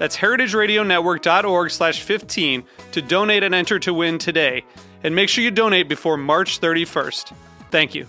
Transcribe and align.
That's 0.00 0.16
heritageradionetwork.org 0.16 1.70
slash 1.70 2.00
15 2.00 2.64
to 2.92 3.02
donate 3.02 3.42
and 3.42 3.54
enter 3.54 3.78
to 3.80 3.92
win 3.92 4.16
today. 4.16 4.64
And 5.04 5.14
make 5.14 5.28
sure 5.28 5.44
you 5.44 5.50
donate 5.50 5.90
before 5.90 6.16
March 6.16 6.58
31st. 6.58 7.34
Thank 7.70 7.94
you. 7.94 8.06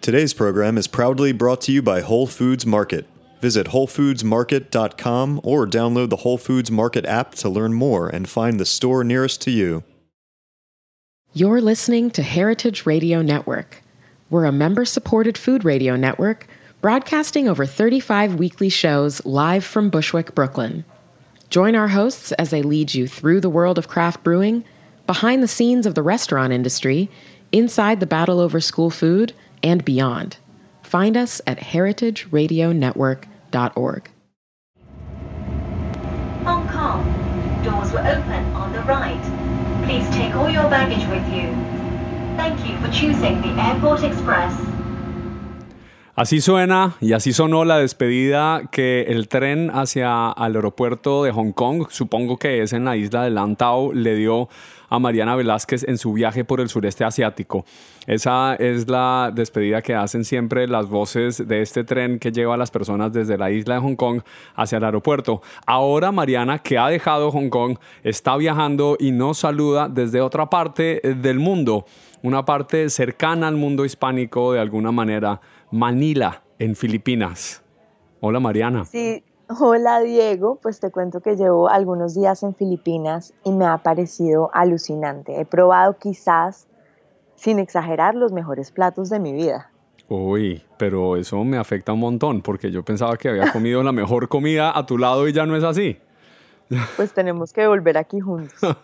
Today's 0.00 0.34
program 0.34 0.78
is 0.78 0.86
proudly 0.86 1.32
brought 1.32 1.60
to 1.62 1.72
you 1.72 1.82
by 1.82 2.00
Whole 2.00 2.28
Foods 2.28 2.64
Market. 2.64 3.08
Visit 3.40 3.66
WholeFoodsMarket.com 3.68 5.40
or 5.42 5.66
download 5.66 6.10
the 6.10 6.16
Whole 6.18 6.38
Foods 6.38 6.70
Market 6.70 7.04
app 7.06 7.34
to 7.34 7.48
learn 7.48 7.74
more 7.74 8.08
and 8.08 8.28
find 8.28 8.60
the 8.60 8.64
store 8.64 9.02
nearest 9.02 9.42
to 9.42 9.50
you. 9.50 9.82
You're 11.32 11.60
listening 11.60 12.12
to 12.12 12.22
Heritage 12.22 12.86
Radio 12.86 13.20
Network. 13.20 13.82
We're 14.30 14.44
a 14.44 14.52
member 14.52 14.84
supported 14.84 15.36
food 15.36 15.64
radio 15.64 15.96
network 15.96 16.46
broadcasting 16.86 17.48
over 17.48 17.66
35 17.66 18.36
weekly 18.36 18.68
shows 18.68 19.26
live 19.26 19.64
from 19.64 19.90
Bushwick, 19.90 20.36
Brooklyn. 20.36 20.84
Join 21.50 21.74
our 21.74 21.88
hosts 21.88 22.30
as 22.30 22.50
they 22.50 22.62
lead 22.62 22.94
you 22.94 23.08
through 23.08 23.40
the 23.40 23.50
world 23.50 23.76
of 23.76 23.88
craft 23.88 24.22
brewing, 24.22 24.62
behind 25.04 25.42
the 25.42 25.48
scenes 25.48 25.84
of 25.84 25.96
the 25.96 26.02
restaurant 26.04 26.52
industry, 26.52 27.10
inside 27.50 27.98
the 27.98 28.06
battle 28.06 28.38
over 28.38 28.60
school 28.60 28.90
food, 28.90 29.32
and 29.64 29.84
beyond. 29.84 30.36
Find 30.84 31.16
us 31.16 31.40
at 31.44 31.58
heritageradionetwork.org. 31.58 34.10
Hong 36.44 36.68
Kong. 36.68 37.02
Doors 37.64 37.90
were 37.90 37.98
open 37.98 38.44
on 38.54 38.72
the 38.72 38.82
right. 38.82 39.20
Please 39.84 40.08
take 40.14 40.36
all 40.36 40.48
your 40.48 40.70
baggage 40.70 41.04
with 41.08 41.26
you. 41.34 41.48
Thank 42.36 42.64
you 42.64 42.78
for 42.78 42.88
choosing 42.92 43.42
the 43.42 43.60
Airport 43.60 44.04
Express. 44.04 44.75
Así 46.16 46.40
suena 46.40 46.96
y 47.02 47.12
así 47.12 47.34
sonó 47.34 47.66
la 47.66 47.76
despedida 47.76 48.62
que 48.72 49.02
el 49.02 49.28
tren 49.28 49.70
hacia 49.70 50.32
el 50.38 50.56
aeropuerto 50.56 51.22
de 51.24 51.30
Hong 51.30 51.52
Kong, 51.52 51.88
supongo 51.90 52.38
que 52.38 52.62
es 52.62 52.72
en 52.72 52.86
la 52.86 52.96
isla 52.96 53.24
de 53.24 53.28
Lantau, 53.28 53.92
le 53.92 54.14
dio 54.14 54.48
a 54.88 54.98
Mariana 54.98 55.36
Velázquez 55.36 55.86
en 55.86 55.98
su 55.98 56.14
viaje 56.14 56.42
por 56.42 56.62
el 56.62 56.70
sureste 56.70 57.04
asiático. 57.04 57.66
Esa 58.06 58.54
es 58.54 58.88
la 58.88 59.30
despedida 59.34 59.82
que 59.82 59.94
hacen 59.94 60.24
siempre 60.24 60.66
las 60.66 60.88
voces 60.88 61.46
de 61.46 61.60
este 61.60 61.84
tren 61.84 62.18
que 62.18 62.32
lleva 62.32 62.54
a 62.54 62.56
las 62.56 62.70
personas 62.70 63.12
desde 63.12 63.36
la 63.36 63.50
isla 63.50 63.74
de 63.74 63.80
Hong 63.82 63.96
Kong 63.96 64.22
hacia 64.54 64.78
el 64.78 64.84
aeropuerto. 64.84 65.42
Ahora 65.66 66.12
Mariana, 66.12 66.60
que 66.60 66.78
ha 66.78 66.88
dejado 66.88 67.30
Hong 67.30 67.50
Kong, 67.50 67.76
está 68.02 68.38
viajando 68.38 68.96
y 68.98 69.12
nos 69.12 69.36
saluda 69.36 69.90
desde 69.90 70.22
otra 70.22 70.48
parte 70.48 71.02
del 71.02 71.38
mundo, 71.40 71.84
una 72.22 72.46
parte 72.46 72.88
cercana 72.88 73.48
al 73.48 73.56
mundo 73.56 73.84
hispánico 73.84 74.54
de 74.54 74.60
alguna 74.60 74.92
manera. 74.92 75.42
Manila, 75.70 76.42
en 76.58 76.76
Filipinas. 76.76 77.62
Hola 78.20 78.40
Mariana. 78.40 78.84
Sí, 78.84 79.24
hola 79.48 80.00
Diego, 80.00 80.58
pues 80.62 80.80
te 80.80 80.90
cuento 80.90 81.20
que 81.20 81.36
llevo 81.36 81.68
algunos 81.68 82.14
días 82.14 82.42
en 82.42 82.54
Filipinas 82.54 83.34
y 83.44 83.52
me 83.52 83.66
ha 83.66 83.78
parecido 83.78 84.50
alucinante. 84.52 85.40
He 85.40 85.44
probado 85.44 85.98
quizás, 85.98 86.68
sin 87.34 87.58
exagerar, 87.58 88.14
los 88.14 88.32
mejores 88.32 88.70
platos 88.70 89.10
de 89.10 89.18
mi 89.18 89.32
vida. 89.32 89.70
Uy, 90.08 90.62
pero 90.78 91.16
eso 91.16 91.42
me 91.42 91.58
afecta 91.58 91.92
un 91.92 92.00
montón 92.00 92.42
porque 92.42 92.70
yo 92.70 92.84
pensaba 92.84 93.16
que 93.16 93.28
había 93.28 93.52
comido 93.52 93.82
la 93.82 93.92
mejor 93.92 94.28
comida 94.28 94.76
a 94.76 94.86
tu 94.86 94.98
lado 94.98 95.26
y 95.26 95.32
ya 95.32 95.46
no 95.46 95.56
es 95.56 95.64
así. 95.64 95.98
Pues 96.96 97.12
tenemos 97.12 97.52
que 97.52 97.66
volver 97.66 97.98
aquí 97.98 98.20
juntos. 98.20 98.54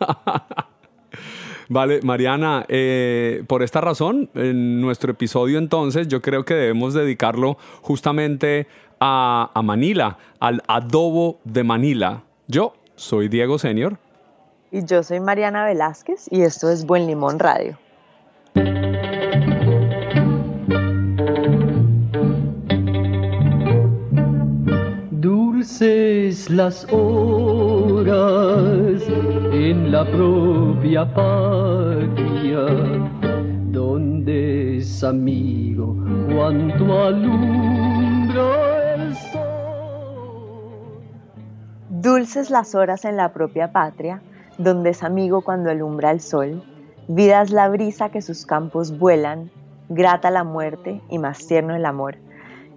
Vale, 1.68 2.00
Mariana, 2.02 2.64
eh, 2.68 3.44
por 3.46 3.62
esta 3.62 3.80
razón, 3.80 4.30
en 4.34 4.80
nuestro 4.80 5.12
episodio 5.12 5.58
entonces 5.58 6.08
yo 6.08 6.22
creo 6.22 6.44
que 6.44 6.54
debemos 6.54 6.94
dedicarlo 6.94 7.56
justamente 7.80 8.66
a, 9.00 9.50
a 9.54 9.62
Manila, 9.62 10.18
al 10.40 10.62
adobo 10.66 11.38
de 11.44 11.64
Manila. 11.64 12.22
Yo 12.48 12.74
soy 12.96 13.28
Diego 13.28 13.58
Senior. 13.58 13.98
Y 14.70 14.84
yo 14.84 15.02
soy 15.02 15.20
Mariana 15.20 15.64
Velázquez 15.64 16.28
y 16.30 16.42
esto 16.42 16.70
es 16.70 16.86
Buen 16.86 17.06
Limón 17.06 17.38
Radio. 17.38 17.78
Dulces 25.10 26.48
las 26.50 26.86
horas 26.90 27.81
en 28.04 29.92
la 29.92 30.04
propia 30.04 31.04
patria, 31.14 32.66
donde 33.70 34.78
es 34.78 35.04
amigo 35.04 35.96
cuanto 36.34 37.04
alumbra 37.04 38.94
el 38.94 39.14
sol. 39.14 39.41
Dulces 41.91 42.50
las 42.50 42.74
horas 42.74 43.04
en 43.04 43.16
la 43.16 43.32
propia 43.32 43.70
patria, 43.70 44.20
donde 44.58 44.91
es 44.91 45.04
amigo 45.04 45.42
cuando 45.42 45.70
alumbra 45.70 46.10
el 46.10 46.20
sol. 46.20 46.60
Vida 47.06 47.42
es 47.42 47.52
la 47.52 47.68
brisa 47.68 48.08
que 48.08 48.20
sus 48.20 48.46
campos 48.46 48.98
vuelan, 48.98 49.48
grata 49.88 50.32
la 50.32 50.42
muerte 50.42 51.00
y 51.08 51.18
más 51.18 51.46
tierno 51.46 51.76
el 51.76 51.86
amor. 51.86 52.16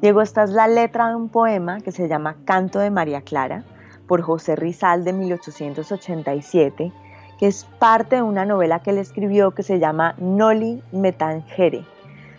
Diego, 0.02 0.22
esta 0.22 0.44
es 0.44 0.52
la 0.52 0.68
letra 0.68 1.09
de 1.09 1.16
un 1.16 1.30
poema 1.30 1.81
que 1.81 1.91
se 1.91 2.08
llama 2.08 2.35
Canto 2.46 2.78
de 2.78 2.91
María 2.91 3.22
Clara, 3.22 3.64
por 4.08 4.22
José 4.22 4.56
Rizal 4.56 5.04
de 5.04 5.14
1887, 5.14 6.92
que 7.40 7.48
es 7.48 7.66
parte 7.80 8.18
de 8.18 8.22
una 8.22 8.46
novela 8.46 8.80
que 8.80 8.92
él 8.92 8.98
escribió 8.98 9.52
que 9.52 9.64
se 9.64 9.80
llama 9.80 10.16
Noli 10.18 10.82
Metangere, 10.92 11.84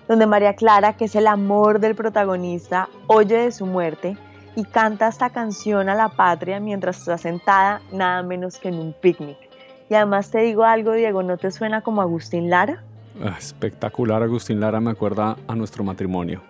donde 0.08 0.26
María 0.26 0.54
Clara, 0.54 0.94
que 0.94 1.06
es 1.06 1.14
el 1.14 1.26
amor 1.26 1.80
del 1.80 1.94
protagonista, 1.94 2.88
oye 3.06 3.36
de 3.36 3.52
su 3.52 3.66
muerte 3.66 4.16
y 4.54 4.64
canta 4.64 5.08
esta 5.08 5.30
canción 5.30 5.88
a 5.88 5.94
la 5.94 6.08
patria 6.08 6.60
mientras 6.60 6.98
está 6.98 7.18
sentada 7.18 7.82
nada 7.92 8.22
menos 8.22 8.58
que 8.58 8.68
en 8.68 8.78
un 8.78 8.92
picnic. 8.94 9.36
Y 9.88 9.94
además 9.94 10.30
te 10.30 10.40
digo 10.40 10.64
algo, 10.64 10.92
Diego, 10.92 11.22
¿no 11.22 11.36
te 11.36 11.50
suena 11.50 11.82
como 11.82 12.00
Agustín 12.00 12.50
Lara? 12.50 12.82
Ah, 13.22 13.36
espectacular, 13.38 14.22
Agustín 14.22 14.60
Lara 14.60 14.80
me 14.80 14.90
acuerda 14.90 15.36
a 15.46 15.54
nuestro 15.54 15.84
matrimonio. 15.84 16.42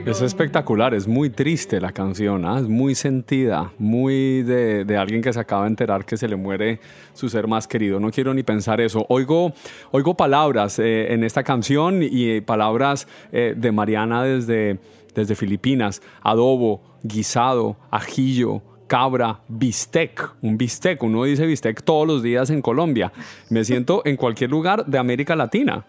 Es 0.05 0.21
espectacular, 0.21 0.93
es 0.93 1.05
muy 1.05 1.29
triste 1.29 1.81
la 1.81 1.91
canción, 1.91 2.45
¿ah? 2.45 2.59
es 2.59 2.67
muy 2.69 2.95
sentida, 2.95 3.73
muy 3.77 4.43
de, 4.43 4.97
alguien 4.97 5.21
que 5.21 5.33
se 5.33 5.39
acaba 5.39 5.63
de 5.63 5.69
enterar 5.69 6.05
que 6.05 6.15
se 6.15 6.29
le 6.29 6.37
muere 6.37 6.79
su 7.13 7.27
ser 7.27 7.47
más 7.47 7.67
querido. 7.67 7.99
No 7.99 8.09
quiero 8.09 8.33
ni 8.33 8.43
pensar 8.43 8.79
eso. 8.79 9.05
Oigo, 9.09 9.51
oigo 9.91 10.15
palabras 10.15 10.79
eh, 10.79 11.13
en 11.13 11.25
esta 11.25 11.43
canción 11.43 11.99
y 12.03 12.39
palabras 12.39 13.05
eh, 13.33 13.53
de 13.57 13.71
Mariana 13.73 14.23
desde, 14.23 14.79
desde 15.13 15.35
Filipinas, 15.35 16.01
adobo, 16.21 16.81
guisado, 17.03 17.75
ajillo, 17.91 18.61
cabra, 18.93 19.39
bistec, 19.47 20.35
un 20.43 20.55
bistec, 20.55 21.01
uno 21.01 21.23
dice 21.23 21.47
bistec 21.47 21.81
todos 21.81 22.05
los 22.05 22.21
días 22.21 22.51
en 22.51 22.61
Colombia. 22.61 23.11
Me 23.49 23.63
siento 23.63 24.03
en 24.05 24.17
cualquier 24.17 24.51
lugar 24.51 24.85
de 24.85 24.99
América 24.99 25.35
Latina. 25.35 25.83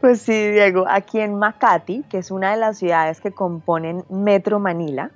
Pues 0.00 0.20
sí, 0.22 0.48
Diego, 0.48 0.86
aquí 0.88 1.20
en 1.20 1.38
Makati, 1.38 2.02
que 2.10 2.18
es 2.18 2.32
una 2.32 2.50
de 2.50 2.56
las 2.56 2.78
ciudades 2.78 3.20
que 3.20 3.30
componen 3.30 4.04
Metro 4.10 4.58
Manila, 4.58 5.12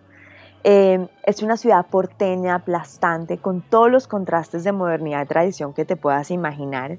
Eh, 0.65 1.09
es 1.25 1.43
una 1.43 1.57
ciudad 1.57 1.85
porteña, 1.91 2.55
aplastante, 2.55 3.39
con 3.39 3.63
todos 3.63 3.91
los 3.91 4.07
contrastes 4.07 4.63
de 4.63 4.71
modernidad 4.71 5.25
y 5.25 5.27
tradición 5.27 5.73
que 5.73 5.85
te 5.85 5.97
puedas 5.97 6.31
imaginar. 6.31 6.99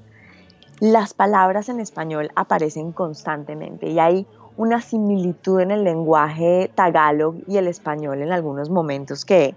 Las 0.80 1.14
palabras 1.14 1.70
en 1.70 1.80
español 1.80 2.28
aparecen 2.36 2.92
constantemente 2.92 3.88
y 3.88 3.98
hay 3.98 4.26
una 4.56 4.80
similitud 4.80 5.60
en 5.60 5.70
el 5.70 5.84
lenguaje 5.84 6.70
tagalog 6.74 7.36
y 7.48 7.56
el 7.56 7.66
español 7.66 8.22
en 8.22 8.32
algunos 8.32 8.70
momentos 8.70 9.24
que 9.24 9.54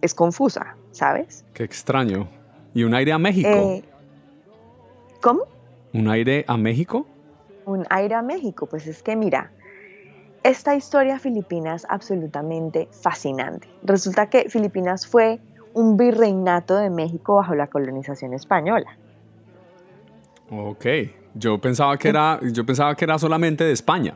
es 0.00 0.14
confusa, 0.14 0.76
¿sabes? 0.92 1.44
Qué 1.52 1.64
extraño. 1.64 2.28
¿Y 2.72 2.84
un 2.84 2.94
aire 2.94 3.12
a 3.12 3.18
México? 3.18 3.48
Eh, 3.48 3.84
¿Cómo? 5.20 5.42
¿Un 5.92 6.08
aire 6.08 6.44
a 6.46 6.56
México? 6.56 7.06
Un 7.66 7.86
aire 7.90 8.14
a 8.14 8.22
México, 8.22 8.66
pues 8.66 8.86
es 8.86 9.02
que 9.02 9.16
mira, 9.16 9.50
esta 10.42 10.74
historia 10.74 11.18
filipina 11.18 11.74
es 11.74 11.86
absolutamente 11.88 12.88
fascinante. 12.92 13.68
Resulta 13.82 14.30
que 14.30 14.48
Filipinas 14.48 15.06
fue 15.06 15.40
un 15.74 15.96
virreinato 15.96 16.76
de 16.76 16.90
México 16.90 17.34
bajo 17.34 17.54
la 17.54 17.66
colonización 17.66 18.32
española. 18.32 18.96
Ok, 20.50 20.86
yo 21.34 21.60
pensaba 21.60 21.96
que 21.96 22.08
era, 22.08 22.40
yo 22.52 22.64
pensaba 22.64 22.94
que 22.96 23.04
era 23.04 23.18
solamente 23.18 23.64
de 23.64 23.72
España. 23.72 24.14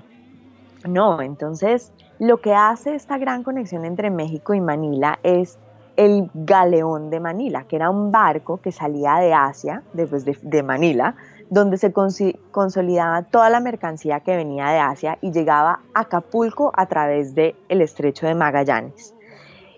No, 0.84 1.22
entonces 1.22 1.92
lo 2.18 2.40
que 2.40 2.54
hace 2.54 2.94
esta 2.94 3.18
gran 3.18 3.42
conexión 3.42 3.84
entre 3.84 4.10
México 4.10 4.54
y 4.54 4.60
Manila 4.60 5.18
es 5.22 5.58
el 5.96 6.30
galeón 6.34 7.10
de 7.10 7.20
Manila, 7.20 7.64
que 7.64 7.76
era 7.76 7.90
un 7.90 8.12
barco 8.12 8.58
que 8.58 8.72
salía 8.72 9.16
de 9.16 9.32
Asia, 9.32 9.82
de, 9.92 10.36
de 10.42 10.62
Manila, 10.62 11.14
donde 11.50 11.78
se 11.78 11.92
consolidaba 11.92 13.22
toda 13.22 13.48
la 13.48 13.60
mercancía 13.60 14.20
que 14.20 14.36
venía 14.36 14.68
de 14.68 14.78
Asia 14.78 15.18
y 15.20 15.30
llegaba 15.30 15.80
a 15.94 16.00
Acapulco 16.00 16.72
a 16.74 16.86
través 16.86 17.34
del 17.34 17.54
el 17.68 17.80
estrecho 17.80 18.26
de 18.26 18.34
Magallanes. 18.34 19.14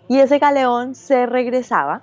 Y 0.08 0.18
ese 0.18 0.38
galeón 0.38 0.94
se 0.94 1.26
regresaba 1.26 2.02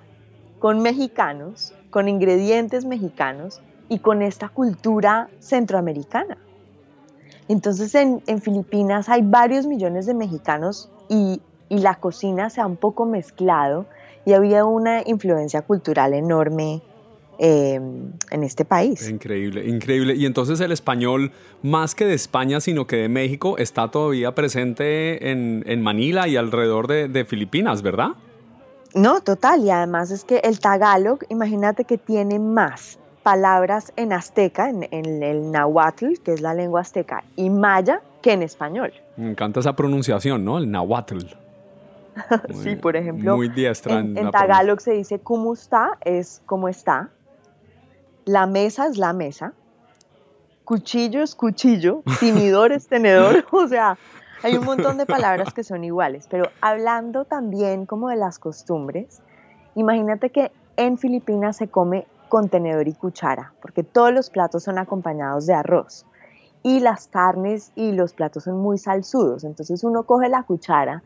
con 0.58 0.80
mexicanos, 0.80 1.74
con 1.90 2.08
ingredientes 2.08 2.84
mexicanos 2.84 3.62
y 3.88 3.98
con 3.98 4.22
esta 4.22 4.48
cultura 4.48 5.28
centroamericana. 5.40 6.38
Entonces 7.48 7.94
en, 7.94 8.22
en 8.26 8.40
Filipinas 8.40 9.08
hay 9.08 9.22
varios 9.22 9.66
millones 9.66 10.06
de 10.06 10.14
mexicanos 10.14 10.90
y, 11.08 11.40
y 11.68 11.78
la 11.78 11.96
cocina 11.96 12.50
se 12.50 12.60
ha 12.60 12.66
un 12.66 12.76
poco 12.76 13.04
mezclado 13.06 13.86
y 14.24 14.32
había 14.32 14.64
una 14.64 15.02
influencia 15.04 15.62
cultural 15.62 16.14
enorme 16.14 16.82
eh, 17.38 17.80
en 18.30 18.44
este 18.44 18.64
país. 18.64 19.08
Increíble, 19.08 19.66
increíble. 19.66 20.14
Y 20.14 20.24
entonces 20.24 20.60
el 20.60 20.70
español, 20.70 21.32
más 21.62 21.94
que 21.94 22.04
de 22.04 22.14
España, 22.14 22.60
sino 22.60 22.86
que 22.86 22.96
de 22.96 23.08
México, 23.08 23.58
está 23.58 23.90
todavía 23.90 24.34
presente 24.34 25.32
en, 25.32 25.64
en 25.66 25.82
Manila 25.82 26.28
y 26.28 26.36
alrededor 26.36 26.86
de, 26.86 27.08
de, 27.08 27.24
Filipinas, 27.24 27.82
¿verdad? 27.82 28.10
No, 28.94 29.20
total. 29.20 29.64
Y 29.64 29.70
además 29.70 30.12
es 30.12 30.24
que 30.24 30.38
el 30.38 30.60
tagalog, 30.60 31.18
imagínate 31.28 31.84
que 31.84 31.98
tiene 31.98 32.38
más 32.38 32.98
palabras 33.24 33.92
en 33.96 34.12
azteca, 34.12 34.68
en, 34.68 34.86
en 34.92 35.22
el 35.24 35.50
nahuatl, 35.50 36.20
que 36.22 36.34
es 36.34 36.40
la 36.40 36.54
lengua 36.54 36.82
azteca, 36.82 37.24
y 37.34 37.50
maya 37.50 38.02
que 38.22 38.32
en 38.32 38.42
español. 38.42 38.92
Me 39.16 39.30
encanta 39.30 39.58
esa 39.60 39.74
pronunciación, 39.74 40.44
¿no? 40.44 40.58
El 40.58 40.70
nahuatl. 40.70 41.18
Muy, 42.54 42.62
sí, 42.62 42.76
por 42.76 42.94
ejemplo, 42.94 43.36
muy 43.36 43.48
diestra 43.48 43.98
en, 43.98 44.16
en, 44.16 44.26
en 44.26 44.30
tagalog 44.30 44.80
se 44.80 44.92
dice 44.92 45.18
cómo 45.18 45.52
está, 45.52 45.98
es 46.04 46.42
cómo 46.46 46.68
está. 46.68 47.10
La 48.24 48.46
mesa 48.46 48.86
es 48.86 48.98
la 48.98 49.12
mesa. 49.12 49.52
Cuchillo 50.64 51.22
es 51.24 51.34
cuchillo. 51.34 52.02
Tinidor 52.20 52.70
es 52.70 52.86
tenedor. 52.86 53.44
O 53.52 53.66
sea, 53.66 53.98
hay 54.44 54.56
un 54.56 54.64
montón 54.64 54.96
de 54.96 55.06
palabras 55.06 55.52
que 55.52 55.64
son 55.64 55.82
iguales. 55.82 56.26
Pero 56.30 56.50
hablando 56.60 57.24
también 57.24 57.84
como 57.84 58.10
de 58.10 58.16
las 58.16 58.38
costumbres, 58.38 59.20
imagínate 59.74 60.30
que 60.30 60.52
en 60.76 60.98
Filipinas 60.98 61.56
se 61.56 61.66
come 61.68 62.06
con 62.28 62.48
tenedor 62.48 62.88
y 62.88 62.94
cuchara, 62.94 63.52
porque 63.60 63.82
todos 63.82 64.12
los 64.12 64.30
platos 64.30 64.64
son 64.64 64.78
acompañados 64.78 65.46
de 65.46 65.54
arroz. 65.54 66.06
Y 66.62 66.80
las 66.80 67.08
carnes 67.08 67.72
y 67.74 67.92
los 67.92 68.14
platos 68.14 68.44
son 68.44 68.58
muy 68.58 68.78
salsudos. 68.78 69.44
Entonces 69.44 69.84
uno 69.84 70.04
coge 70.04 70.28
la 70.28 70.44
cuchara 70.44 71.02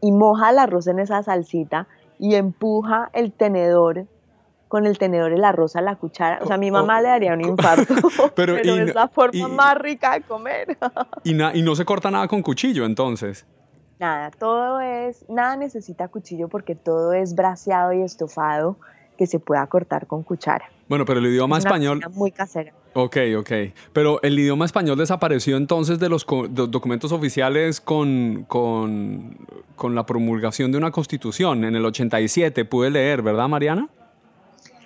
y 0.00 0.10
moja 0.10 0.50
el 0.50 0.58
arroz 0.58 0.86
en 0.86 0.98
esa 0.98 1.22
salsita 1.22 1.86
y 2.18 2.34
empuja 2.34 3.10
el 3.12 3.32
tenedor 3.32 4.06
con 4.72 4.86
el 4.86 4.96
tenedor 4.96 5.32
el 5.32 5.44
arroz 5.44 5.76
a 5.76 5.82
la 5.82 5.96
cuchara. 5.96 6.38
O 6.40 6.46
sea, 6.46 6.54
a 6.54 6.58
mi 6.58 6.70
mamá 6.70 6.98
oh, 6.98 7.02
le 7.02 7.08
daría 7.08 7.34
un 7.34 7.42
infarto, 7.42 7.94
pero, 8.34 8.54
pero 8.62 8.74
y, 8.74 8.78
es 8.78 8.94
la 8.94 9.06
forma 9.06 9.38
y, 9.38 9.52
más 9.52 9.76
rica 9.76 10.14
de 10.14 10.22
comer. 10.22 10.78
y, 11.24 11.34
na, 11.34 11.54
y 11.54 11.60
no 11.60 11.74
se 11.74 11.84
corta 11.84 12.10
nada 12.10 12.26
con 12.26 12.40
cuchillo, 12.40 12.86
entonces. 12.86 13.44
Nada, 13.98 14.30
todo 14.30 14.80
es, 14.80 15.28
nada 15.28 15.56
necesita 15.56 16.08
cuchillo 16.08 16.48
porque 16.48 16.74
todo 16.74 17.12
es 17.12 17.34
braseado 17.34 17.92
y 17.92 18.00
estofado 18.00 18.78
que 19.22 19.28
se 19.28 19.38
pueda 19.38 19.64
cortar 19.68 20.08
con 20.08 20.24
cuchara. 20.24 20.68
Bueno, 20.88 21.04
pero 21.04 21.20
el 21.20 21.26
idioma 21.26 21.56
es 21.56 21.64
español... 21.64 22.00
Muy 22.14 22.32
casera. 22.32 22.72
Ok, 22.92 23.18
ok. 23.38 23.52
Pero 23.92 24.20
el 24.22 24.36
idioma 24.36 24.64
español 24.64 24.98
desapareció 24.98 25.56
entonces 25.56 26.00
de 26.00 26.08
los, 26.08 26.26
de 26.26 26.66
documentos 26.66 27.12
oficiales 27.12 27.80
con, 27.80 28.44
con, 28.48 29.36
con, 29.76 29.94
la 29.94 30.04
promulgación 30.06 30.72
de 30.72 30.78
una 30.78 30.90
constitución. 30.90 31.62
En 31.62 31.76
el 31.76 31.84
87 31.84 32.64
pude 32.64 32.90
leer, 32.90 33.22
¿verdad, 33.22 33.46
Mariana? 33.46 33.88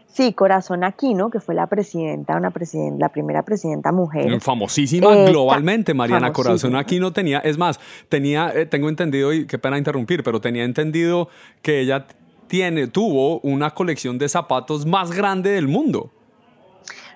Sí, 0.07 0.35
Corazón 0.35 0.85
Aquino, 0.85 1.31
que 1.31 1.41
fue 1.41 1.55
la 1.55 1.67
presidenta, 1.67 2.37
una 2.37 2.51
presidenta, 2.51 2.99
la 2.99 3.09
primera 3.09 3.43
presidenta 3.43 3.91
mujer. 3.91 4.39
Famosísima 4.43 5.15
eh, 5.15 5.31
globalmente, 5.31 5.95
Mariana 5.95 6.31
Corazón 6.35 6.77
Aquino 6.77 7.15
tenía, 7.15 7.39
es 7.39 7.57
más, 7.57 7.81
tenía, 8.11 8.53
eh, 8.55 8.67
tengo 8.67 8.91
entendido, 8.91 9.33
y 9.33 9.47
qué 9.47 9.59
pena 9.59 9.79
interrumpir, 9.79 10.23
pero 10.23 10.43
tenía 10.43 10.65
entendido 10.65 11.31
que 11.63 11.81
ella 11.81 12.07
tiene, 12.47 12.87
tuvo 12.87 13.41
una 13.41 13.71
colección 13.71 14.19
de 14.19 14.29
zapatos 14.29 14.87
más 14.87 15.13
grande 15.13 15.51
del 15.51 15.69
mundo. 15.69 16.11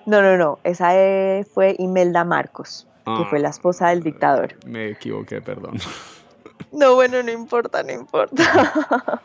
No, 0.05 0.21
no, 0.21 0.37
no, 0.37 0.59
esa 0.63 0.95
eh, 0.95 1.45
fue 1.53 1.75
Imelda 1.77 2.23
Marcos, 2.23 2.87
ah, 3.05 3.17
que 3.17 3.29
fue 3.29 3.39
la 3.39 3.49
esposa 3.49 3.89
del 3.89 4.03
dictador. 4.03 4.55
Me 4.65 4.89
equivoqué, 4.89 5.41
perdón. 5.41 5.77
No, 6.71 6.95
bueno, 6.95 7.21
no 7.21 7.29
importa, 7.31 7.83
no 7.83 7.91
importa. 7.91 8.71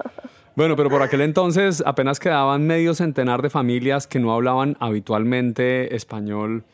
Bueno, 0.57 0.75
pero 0.75 0.89
por 0.89 1.03
aquel 1.03 1.21
entonces 1.21 1.83
apenas 1.85 2.19
quedaban 2.19 2.67
medio 2.67 2.95
centenar 2.95 3.43
de 3.43 3.51
familias 3.51 4.07
que 4.07 4.19
no 4.19 4.33
hablaban 4.33 4.75
habitualmente 4.81 5.95
español 5.95 6.65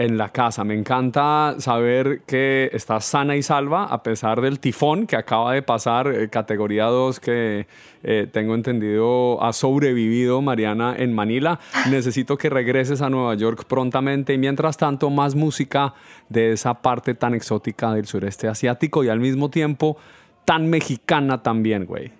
en 0.00 0.16
la 0.16 0.30
casa. 0.30 0.64
Me 0.64 0.72
encanta 0.72 1.56
saber 1.58 2.22
que 2.26 2.70
estás 2.72 3.04
sana 3.04 3.36
y 3.36 3.42
salva 3.42 3.84
a 3.84 4.02
pesar 4.02 4.40
del 4.40 4.58
tifón 4.58 5.06
que 5.06 5.14
acaba 5.14 5.52
de 5.52 5.60
pasar, 5.60 6.06
eh, 6.08 6.30
categoría 6.30 6.86
2 6.86 7.20
que 7.20 7.66
eh, 8.02 8.26
tengo 8.32 8.54
entendido 8.54 9.44
ha 9.44 9.52
sobrevivido 9.52 10.40
Mariana 10.40 10.94
en 10.96 11.12
Manila. 11.12 11.60
Necesito 11.90 12.38
que 12.38 12.48
regreses 12.48 13.02
a 13.02 13.10
Nueva 13.10 13.34
York 13.34 13.66
prontamente 13.68 14.32
y 14.32 14.38
mientras 14.38 14.78
tanto 14.78 15.10
más 15.10 15.34
música 15.34 15.92
de 16.30 16.52
esa 16.52 16.80
parte 16.80 17.14
tan 17.14 17.34
exótica 17.34 17.92
del 17.92 18.06
sureste 18.06 18.48
asiático 18.48 19.04
y 19.04 19.10
al 19.10 19.20
mismo 19.20 19.50
tiempo 19.50 19.98
tan 20.46 20.70
mexicana 20.70 21.42
también, 21.42 21.84
güey. 21.84 22.10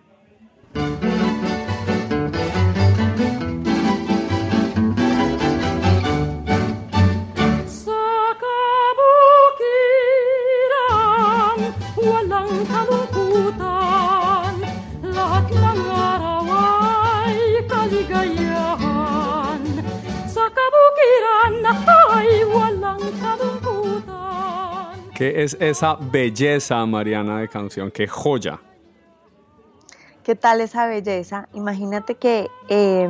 ¿Qué 25.21 25.43
es 25.43 25.55
esa 25.61 25.99
belleza, 26.01 26.87
Mariana, 26.87 27.41
de 27.41 27.49
canción? 27.49 27.91
¡Qué 27.91 28.09
joya! 28.09 28.59
¿Qué 30.23 30.35
tal 30.35 30.63
esa 30.63 30.87
belleza? 30.87 31.47
Imagínate 31.53 32.15
que 32.15 32.49
eh, 32.71 33.07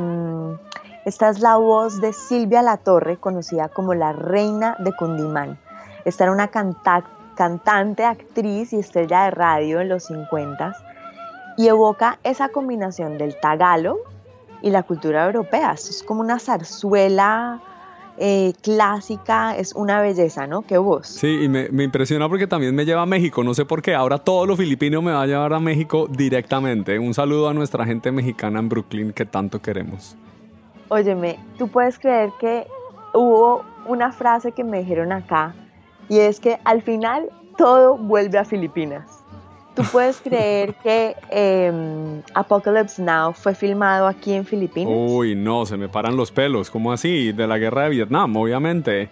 esta 1.05 1.29
es 1.29 1.39
la 1.39 1.55
voz 1.55 2.01
de 2.01 2.11
Silvia 2.11 2.63
Latorre, 2.63 3.15
conocida 3.15 3.69
como 3.69 3.93
la 3.93 4.11
reina 4.11 4.75
de 4.79 4.91
Cundimán. 4.91 5.57
Esta 6.03 6.25
era 6.25 6.33
una 6.33 6.49
canta 6.49 7.05
cantante, 7.35 8.03
actriz 8.03 8.73
y 8.73 8.79
estrella 8.79 9.23
de 9.23 9.31
radio 9.31 9.79
en 9.79 9.87
los 9.87 10.03
50 10.07 10.75
y 11.55 11.69
evoca 11.69 12.19
esa 12.25 12.49
combinación 12.49 13.17
del 13.17 13.39
tagalo 13.39 13.99
y 14.61 14.71
la 14.71 14.83
cultura 14.83 15.27
europea. 15.27 15.71
Esto 15.71 15.91
es 15.91 16.03
como 16.03 16.19
una 16.19 16.39
zarzuela 16.39 17.61
eh, 18.17 18.53
clásica, 18.61 19.55
es 19.55 19.73
una 19.73 20.01
belleza, 20.01 20.47
¿no? 20.47 20.61
Qué 20.61 20.77
voz. 20.77 21.07
Sí, 21.07 21.43
y 21.43 21.49
me, 21.49 21.69
me, 21.69 21.83
impresiona 21.83 22.27
porque 22.29 22.47
también 22.47 22.75
me 22.75 22.85
lleva 22.85 23.01
a 23.01 23.05
México, 23.05 23.43
no 23.43 23.53
sé 23.53 23.65
por 23.65 23.81
qué, 23.81 23.95
ahora 23.95 24.19
todo 24.19 24.45
lo 24.45 24.55
filipino 24.55 25.01
me 25.01 25.11
va 25.11 25.23
a 25.23 25.27
llevar 25.27 25.53
a 25.53 25.59
México 25.59 26.07
directamente. 26.09 26.99
Un 26.99 27.13
saludo 27.13 27.49
a 27.49 27.53
nuestra 27.53 27.85
gente 27.85 28.11
mexicana 28.11 28.59
en 28.59 28.69
Brooklyn 28.69 29.13
que 29.13 29.25
tanto 29.25 29.61
queremos. 29.61 30.15
Óyeme, 30.89 31.39
tú 31.57 31.69
puedes 31.69 31.97
creer 31.97 32.31
que 32.39 32.67
hubo 33.13 33.63
una 33.87 34.11
frase 34.11 34.51
que 34.51 34.63
me 34.63 34.79
dijeron 34.79 35.11
acá 35.11 35.55
y 36.09 36.19
es 36.19 36.39
que 36.39 36.59
al 36.65 36.81
final 36.81 37.29
todo 37.57 37.97
vuelve 37.97 38.37
a 38.37 38.45
Filipinas. 38.45 39.20
¿Tú 39.75 39.83
puedes 39.91 40.19
creer 40.19 40.73
que 40.75 41.15
eh, 41.29 42.21
Apocalypse 42.33 43.01
Now 43.01 43.31
fue 43.33 43.55
filmado 43.55 44.05
aquí 44.07 44.33
en 44.33 44.45
Filipinas? 44.45 44.93
Uy, 44.95 45.33
no, 45.35 45.65
se 45.65 45.77
me 45.77 45.87
paran 45.87 46.17
los 46.17 46.29
pelos. 46.31 46.69
¿Cómo 46.69 46.91
así? 46.91 47.31
De 47.31 47.47
la 47.47 47.57
guerra 47.57 47.83
de 47.83 47.89
Vietnam, 47.91 48.35
obviamente. 48.35 49.09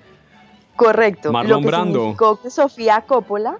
Correcto. 0.76 1.32
Marlon 1.32 1.52
Lo 1.58 1.62
que 1.62 1.68
Brando. 1.68 2.00
significó 2.00 2.42
que 2.42 2.50
Sofía 2.50 3.02
Coppola, 3.08 3.58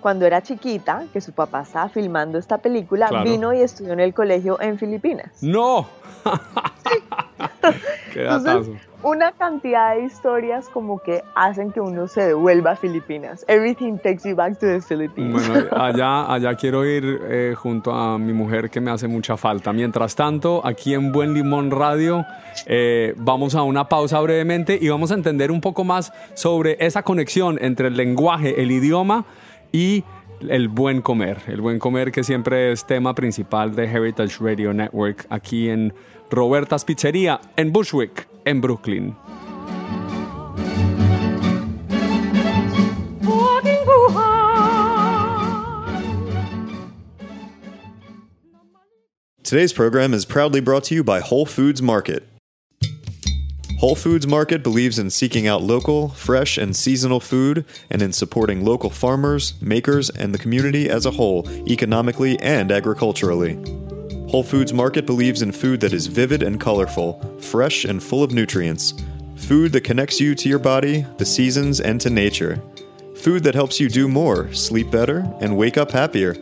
cuando 0.00 0.26
era 0.26 0.42
chiquita, 0.42 1.04
que 1.12 1.20
su 1.22 1.32
papá 1.32 1.62
estaba 1.62 1.88
filmando 1.88 2.38
esta 2.38 2.58
película, 2.58 3.08
Claro. 3.08 3.24
vino 3.30 3.52
y 3.54 3.60
estudió 3.62 3.92
en 3.94 4.00
el 4.00 4.12
colegio 4.12 4.60
en 4.60 4.78
Filipinas. 4.78 5.30
¡No! 5.42 5.86
Entonces, 8.14 8.76
una 9.02 9.32
cantidad 9.32 9.96
de 9.96 10.04
historias 10.04 10.68
como 10.68 11.00
que 11.00 11.22
hacen 11.34 11.72
que 11.72 11.80
uno 11.80 12.06
se 12.06 12.22
devuelva 12.22 12.72
a 12.72 12.76
Filipinas. 12.76 13.44
Everything 13.48 13.98
takes 13.98 14.28
you 14.28 14.36
back 14.36 14.58
to 14.58 14.66
the 14.66 14.80
Philippines. 14.80 15.32
Bueno, 15.32 15.66
allá, 15.76 16.32
allá 16.32 16.54
quiero 16.54 16.84
ir 16.84 17.20
eh, 17.24 17.54
junto 17.56 17.92
a 17.92 18.18
mi 18.18 18.32
mujer 18.32 18.70
que 18.70 18.80
me 18.80 18.90
hace 18.90 19.08
mucha 19.08 19.36
falta. 19.36 19.72
Mientras 19.72 20.14
tanto, 20.14 20.64
aquí 20.64 20.94
en 20.94 21.10
Buen 21.12 21.34
Limón 21.34 21.70
Radio, 21.70 22.24
eh, 22.66 23.14
vamos 23.16 23.54
a 23.54 23.62
una 23.62 23.88
pausa 23.88 24.20
brevemente 24.20 24.78
y 24.80 24.88
vamos 24.88 25.10
a 25.10 25.14
entender 25.14 25.50
un 25.50 25.60
poco 25.60 25.84
más 25.84 26.12
sobre 26.34 26.76
esa 26.78 27.02
conexión 27.02 27.58
entre 27.60 27.88
el 27.88 27.96
lenguaje, 27.96 28.62
el 28.62 28.70
idioma 28.70 29.24
y 29.72 30.04
el 30.48 30.68
buen 30.68 31.02
comer. 31.02 31.38
El 31.46 31.60
buen 31.60 31.78
comer 31.78 32.12
que 32.12 32.24
siempre 32.24 32.72
es 32.72 32.84
tema 32.84 33.14
principal 33.14 33.74
de 33.74 33.84
Heritage 33.84 34.38
Radio 34.40 34.72
Network 34.72 35.26
aquí 35.28 35.68
en 35.68 35.94
Roberta's 36.32 36.84
Pizzería 36.84 37.40
en 37.56 37.70
Bushwick, 37.70 38.26
en 38.46 38.60
Brooklyn. 38.60 39.14
Today's 49.44 49.74
program 49.74 50.14
is 50.14 50.24
proudly 50.24 50.60
brought 50.60 50.84
to 50.84 50.94
you 50.94 51.04
by 51.04 51.20
Whole 51.20 51.44
Foods 51.44 51.82
Market. 51.82 52.26
Whole 53.80 53.94
Foods 53.94 54.26
Market 54.26 54.62
believes 54.62 54.98
in 54.98 55.10
seeking 55.10 55.46
out 55.46 55.60
local, 55.60 56.08
fresh, 56.08 56.56
and 56.56 56.74
seasonal 56.74 57.20
food 57.20 57.66
and 57.90 58.00
in 58.00 58.14
supporting 58.14 58.64
local 58.64 58.88
farmers, 58.88 59.60
makers, 59.60 60.08
and 60.08 60.32
the 60.32 60.38
community 60.38 60.88
as 60.88 61.04
a 61.04 61.10
whole, 61.10 61.46
economically 61.68 62.38
and 62.40 62.72
agriculturally. 62.72 63.58
Whole 64.32 64.42
Foods 64.42 64.72
Market 64.72 65.04
believes 65.04 65.42
in 65.42 65.52
food 65.52 65.80
that 65.80 65.92
is 65.92 66.06
vivid 66.06 66.42
and 66.42 66.58
colorful, 66.58 67.20
fresh 67.38 67.84
and 67.84 68.02
full 68.02 68.22
of 68.22 68.32
nutrients, 68.32 68.94
food 69.36 69.72
that 69.72 69.84
connects 69.84 70.20
you 70.20 70.34
to 70.34 70.48
your 70.48 70.58
body, 70.58 71.04
the 71.18 71.26
seasons, 71.26 71.82
and 71.82 72.00
to 72.00 72.08
nature, 72.08 72.62
food 73.14 73.44
that 73.44 73.54
helps 73.54 73.78
you 73.78 73.90
do 73.90 74.08
more, 74.08 74.50
sleep 74.54 74.90
better, 74.90 75.30
and 75.42 75.58
wake 75.58 75.76
up 75.76 75.90
happier. 75.90 76.32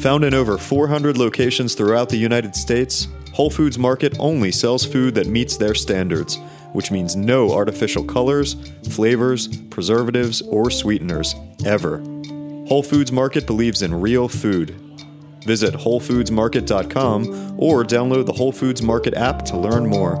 Found 0.00 0.26
in 0.26 0.34
over 0.34 0.58
400 0.58 1.16
locations 1.16 1.74
throughout 1.74 2.10
the 2.10 2.18
United 2.18 2.54
States, 2.54 3.08
Whole 3.32 3.48
Foods 3.48 3.78
Market 3.78 4.14
only 4.18 4.52
sells 4.52 4.84
food 4.84 5.14
that 5.14 5.26
meets 5.26 5.56
their 5.56 5.74
standards, 5.74 6.38
which 6.74 6.90
means 6.90 7.16
no 7.16 7.50
artificial 7.50 8.04
colors, 8.04 8.56
flavors, 8.90 9.48
preservatives, 9.70 10.42
or 10.42 10.70
sweeteners, 10.70 11.34
ever. 11.64 12.00
Whole 12.68 12.82
Foods 12.82 13.10
Market 13.10 13.46
believes 13.46 13.80
in 13.80 14.02
real 14.02 14.28
food. 14.28 14.78
Visit 15.46 15.74
WholeFoodsMarket.com 15.74 17.54
or 17.58 17.84
download 17.84 18.26
the 18.26 18.32
Whole 18.32 18.52
Foods 18.52 18.82
Market 18.82 19.14
app 19.14 19.44
to 19.46 19.56
learn 19.56 19.88
more. 19.88 20.18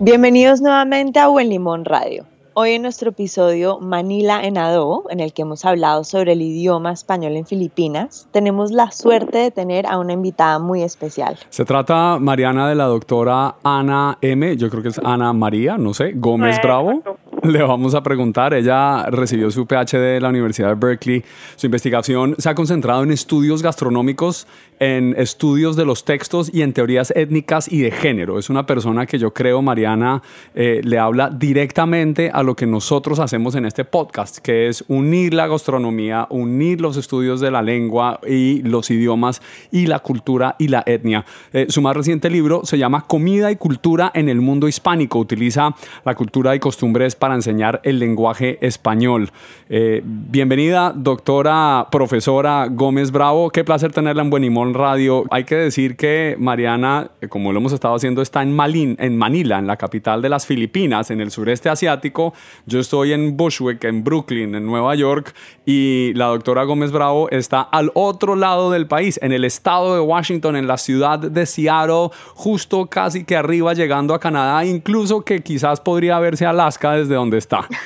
Bienvenidos 0.00 0.60
nuevamente 0.60 1.18
a 1.18 1.28
Buen 1.28 1.48
Limón 1.48 1.84
Radio. 1.86 2.26
Hoy 2.58 2.70
en 2.72 2.80
nuestro 2.82 3.10
episodio 3.10 3.80
Manila 3.80 4.40
en 4.42 4.56
Adobo, 4.56 5.04
en 5.10 5.20
el 5.20 5.34
que 5.34 5.42
hemos 5.42 5.66
hablado 5.66 6.04
sobre 6.04 6.32
el 6.32 6.40
idioma 6.40 6.90
español 6.90 7.36
en 7.36 7.44
Filipinas, 7.44 8.28
tenemos 8.30 8.70
la 8.70 8.90
suerte 8.92 9.36
de 9.36 9.50
tener 9.50 9.86
a 9.86 9.98
una 9.98 10.14
invitada 10.14 10.58
muy 10.58 10.82
especial. 10.82 11.38
Se 11.50 11.66
trata, 11.66 12.18
Mariana, 12.18 12.66
de 12.66 12.74
la 12.74 12.84
doctora 12.86 13.56
Ana 13.62 14.16
M., 14.22 14.56
yo 14.56 14.70
creo 14.70 14.82
que 14.82 14.88
es 14.88 14.98
Ana 15.04 15.34
María, 15.34 15.76
no 15.76 15.92
sé, 15.92 16.12
Gómez 16.16 16.56
Eh, 16.56 16.60
Bravo. 16.62 16.90
exacto. 16.92 17.16
Le 17.52 17.62
vamos 17.62 17.94
a 17.94 18.02
preguntar, 18.02 18.54
ella 18.54 19.04
recibió 19.04 19.50
su 19.52 19.66
PhD 19.66 20.14
de 20.14 20.20
la 20.20 20.30
Universidad 20.30 20.68
de 20.68 20.74
Berkeley. 20.74 21.24
Su 21.54 21.66
investigación 21.66 22.34
se 22.38 22.48
ha 22.48 22.54
concentrado 22.56 23.04
en 23.04 23.12
estudios 23.12 23.62
gastronómicos, 23.62 24.48
en 24.78 25.14
estudios 25.18 25.76
de 25.76 25.84
los 25.84 26.04
textos 26.04 26.50
y 26.52 26.62
en 26.62 26.72
teorías 26.72 27.12
étnicas 27.16 27.70
y 27.70 27.80
de 27.80 27.90
género. 27.90 28.38
Es 28.38 28.50
una 28.50 28.66
persona 28.66 29.06
que 29.06 29.18
yo 29.18 29.32
creo, 29.32 29.62
Mariana, 29.62 30.22
eh, 30.54 30.80
le 30.84 30.98
habla 30.98 31.30
directamente 31.30 32.30
a 32.32 32.42
lo 32.42 32.54
que 32.54 32.66
nosotros 32.66 33.18
hacemos 33.18 33.54
en 33.54 33.64
este 33.64 33.84
podcast, 33.84 34.38
que 34.38 34.68
es 34.68 34.84
unir 34.88 35.34
la 35.34 35.46
gastronomía, 35.46 36.26
unir 36.30 36.80
los 36.80 36.96
estudios 36.96 37.40
de 37.40 37.50
la 37.50 37.62
lengua 37.62 38.20
y 38.26 38.62
los 38.62 38.90
idiomas 38.90 39.40
y 39.70 39.86
la 39.86 40.00
cultura 40.00 40.56
y 40.58 40.68
la 40.68 40.82
etnia. 40.86 41.24
Eh, 41.52 41.66
su 41.68 41.80
más 41.82 41.96
reciente 41.96 42.30
libro 42.30 42.62
se 42.64 42.78
llama 42.78 43.04
Comida 43.06 43.50
y 43.50 43.56
Cultura 43.56 44.10
en 44.14 44.28
el 44.28 44.40
Mundo 44.40 44.68
Hispánico. 44.68 45.18
Utiliza 45.18 45.74
la 46.04 46.14
cultura 46.14 46.54
y 46.54 46.58
costumbres 46.58 47.14
para 47.14 47.34
enseñar 47.34 47.80
el 47.84 47.98
lenguaje 47.98 48.58
español. 48.60 49.30
Eh, 49.68 50.02
bienvenida, 50.04 50.92
doctora, 50.94 51.88
profesora 51.90 52.68
Gómez 52.70 53.10
Bravo. 53.10 53.50
Qué 53.50 53.64
placer 53.64 53.92
tenerla 53.92 54.22
en 54.22 54.30
Buenimón 54.30 54.65
Radio. 54.74 55.24
Hay 55.30 55.44
que 55.44 55.56
decir 55.56 55.96
que 55.96 56.36
Mariana, 56.38 57.10
eh, 57.20 57.28
como 57.28 57.52
lo 57.52 57.58
hemos 57.58 57.72
estado 57.72 57.94
haciendo, 57.94 58.22
está 58.22 58.42
en, 58.42 58.54
Malin, 58.54 58.96
en 58.98 59.16
Manila, 59.16 59.58
en 59.58 59.66
la 59.66 59.76
capital 59.76 60.22
de 60.22 60.28
las 60.28 60.46
Filipinas, 60.46 61.10
en 61.10 61.20
el 61.20 61.30
sureste 61.30 61.68
asiático. 61.68 62.34
Yo 62.66 62.80
estoy 62.80 63.12
en 63.12 63.36
Bushwick, 63.36 63.84
en 63.84 64.04
Brooklyn, 64.04 64.54
en 64.54 64.66
Nueva 64.66 64.94
York, 64.94 65.34
y 65.64 66.12
la 66.14 66.26
doctora 66.26 66.64
Gómez 66.64 66.92
Bravo 66.92 67.28
está 67.30 67.60
al 67.60 67.90
otro 67.94 68.36
lado 68.36 68.70
del 68.70 68.86
país, 68.86 69.18
en 69.22 69.32
el 69.32 69.44
estado 69.44 69.94
de 69.94 70.00
Washington, 70.00 70.56
en 70.56 70.66
la 70.66 70.78
ciudad 70.78 71.18
de 71.18 71.46
Seattle, 71.46 72.10
justo 72.34 72.86
casi 72.86 73.24
que 73.24 73.36
arriba 73.36 73.74
llegando 73.74 74.14
a 74.14 74.20
Canadá, 74.20 74.64
incluso 74.64 75.22
que 75.22 75.42
quizás 75.42 75.80
podría 75.80 76.18
verse 76.18 76.46
Alaska 76.46 76.92
desde 76.92 77.14
donde 77.14 77.38
está. 77.38 77.66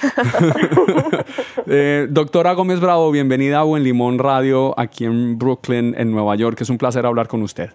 Eh, 1.72 2.08
doctora 2.10 2.54
Gómez 2.54 2.80
Bravo, 2.80 3.12
bienvenida 3.12 3.60
a 3.60 3.62
Buen 3.62 3.84
Limón 3.84 4.18
Radio 4.18 4.74
aquí 4.76 5.04
en 5.04 5.38
Brooklyn, 5.38 5.94
en 5.96 6.10
Nueva 6.10 6.34
York. 6.34 6.60
Es 6.60 6.69
un 6.70 6.78
placer 6.78 7.04
hablar 7.04 7.28
con 7.28 7.42
usted. 7.42 7.70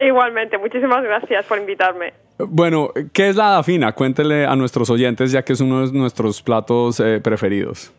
Igualmente, 0.00 0.58
muchísimas 0.58 1.02
gracias 1.02 1.44
por 1.46 1.58
invitarme. 1.58 2.12
Bueno, 2.38 2.90
¿qué 3.12 3.28
es 3.28 3.36
la 3.36 3.50
dafina? 3.50 3.92
Cuéntele 3.92 4.46
a 4.46 4.56
nuestros 4.56 4.90
oyentes, 4.90 5.30
ya 5.30 5.44
que 5.44 5.52
es 5.52 5.60
uno 5.60 5.86
de 5.86 5.96
nuestros 5.96 6.42
platos 6.42 6.98
eh, 6.98 7.20
preferidos. 7.22 7.94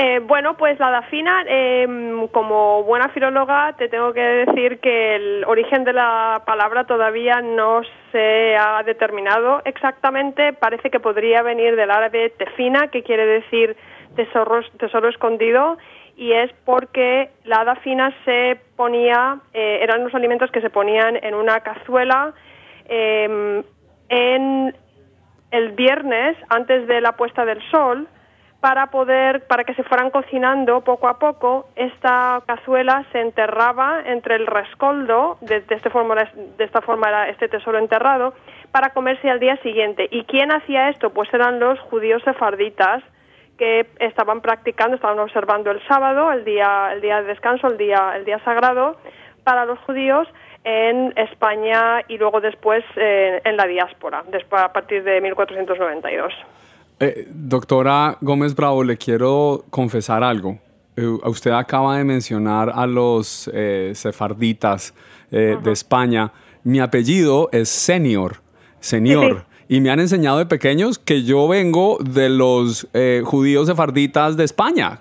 Eh, 0.00 0.20
bueno, 0.20 0.56
pues 0.56 0.78
la 0.78 0.90
dafina, 0.90 1.44
eh, 1.48 2.28
como 2.30 2.84
buena 2.84 3.08
filóloga, 3.08 3.74
te 3.76 3.88
tengo 3.88 4.12
que 4.12 4.20
decir 4.20 4.78
que 4.78 5.16
el 5.16 5.44
origen 5.44 5.82
de 5.82 5.92
la 5.92 6.42
palabra 6.46 6.84
todavía 6.84 7.40
no 7.40 7.80
se 8.12 8.56
ha 8.56 8.82
determinado 8.84 9.60
exactamente. 9.64 10.52
Parece 10.52 10.90
que 10.90 11.00
podría 11.00 11.42
venir 11.42 11.74
del 11.74 11.90
árabe 11.90 12.30
tefina, 12.30 12.88
que 12.88 13.02
quiere 13.02 13.26
decir 13.26 13.76
tesoro, 14.14 14.60
tesoro 14.78 15.08
escondido, 15.08 15.78
y 16.18 16.32
es 16.32 16.52
porque 16.64 17.30
la 17.44 17.64
dafina 17.64 18.12
se 18.24 18.60
ponía, 18.74 19.38
eh, 19.54 19.78
eran 19.82 20.02
los 20.02 20.14
alimentos 20.14 20.50
que 20.50 20.60
se 20.60 20.68
ponían 20.68 21.16
en 21.22 21.34
una 21.34 21.60
cazuela 21.60 22.34
eh, 22.88 23.62
en 24.08 24.74
el 25.52 25.72
viernes 25.72 26.36
antes 26.48 26.88
de 26.88 27.00
la 27.00 27.12
puesta 27.12 27.44
del 27.44 27.62
sol 27.70 28.08
para 28.60 28.88
poder 28.88 29.46
para 29.46 29.62
que 29.62 29.74
se 29.74 29.84
fueran 29.84 30.10
cocinando 30.10 30.80
poco 30.80 31.06
a 31.06 31.20
poco 31.20 31.68
esta 31.76 32.42
cazuela 32.44 33.06
se 33.12 33.20
enterraba 33.20 34.02
entre 34.04 34.34
el 34.34 34.48
rescoldo 34.48 35.38
de, 35.40 35.60
de 35.60 35.74
este 35.76 35.88
forma 35.88 36.16
de 36.16 36.64
esta 36.64 36.80
forma 36.80 37.08
era 37.08 37.28
este 37.28 37.48
tesoro 37.48 37.78
enterrado 37.78 38.34
para 38.72 38.90
comerse 38.90 39.30
al 39.30 39.38
día 39.38 39.56
siguiente. 39.58 40.08
Y 40.10 40.24
quién 40.24 40.50
hacía 40.50 40.88
esto 40.88 41.10
pues 41.10 41.32
eran 41.32 41.60
los 41.60 41.78
judíos 41.80 42.22
sefarditas 42.24 43.04
que 43.58 43.86
estaban 44.00 44.40
practicando 44.40 44.96
estaban 44.96 45.18
observando 45.18 45.70
el 45.70 45.86
sábado 45.86 46.32
el 46.32 46.44
día 46.44 46.92
el 46.92 47.00
día 47.00 47.20
de 47.20 47.28
descanso 47.28 47.66
el 47.66 47.76
día 47.76 48.14
el 48.16 48.24
día 48.24 48.38
sagrado 48.44 48.96
para 49.44 49.64
los 49.66 49.78
judíos 49.80 50.26
en 50.64 51.12
España 51.16 52.02
y 52.08 52.18
luego 52.18 52.40
después 52.40 52.84
eh, 52.96 53.40
en 53.44 53.56
la 53.56 53.66
diáspora 53.66 54.24
después 54.30 54.62
a 54.62 54.72
partir 54.72 55.02
de 55.04 55.20
1492 55.20 56.32
Eh, 57.00 57.26
doctora 57.30 58.16
Gómez 58.20 58.56
Bravo, 58.56 58.82
le 58.82 58.96
quiero 58.96 59.64
confesar 59.70 60.24
algo. 60.24 60.58
Eh, 60.98 61.06
usted 61.06 61.52
acaba 61.52 61.96
de 61.96 62.02
mencionar 62.02 62.72
a 62.74 62.84
los 62.84 63.48
eh, 63.54 63.92
sefarditas 63.94 64.92
eh, 65.30 65.56
de 65.62 65.70
España. 65.70 66.32
Mi 66.64 66.80
apellido 66.80 67.48
es 67.52 67.68
Senior, 67.68 68.40
Senior. 68.80 69.46
Y 69.68 69.80
me 69.80 69.90
han 69.90 70.00
enseñado 70.00 70.38
de 70.38 70.46
pequeños 70.46 70.98
que 70.98 71.24
yo 71.24 71.46
vengo 71.46 71.98
de 72.00 72.30
los 72.30 72.88
eh, 72.94 73.22
judíos 73.24 73.66
sefarditas 73.66 74.36
de 74.36 74.44
España. 74.44 75.00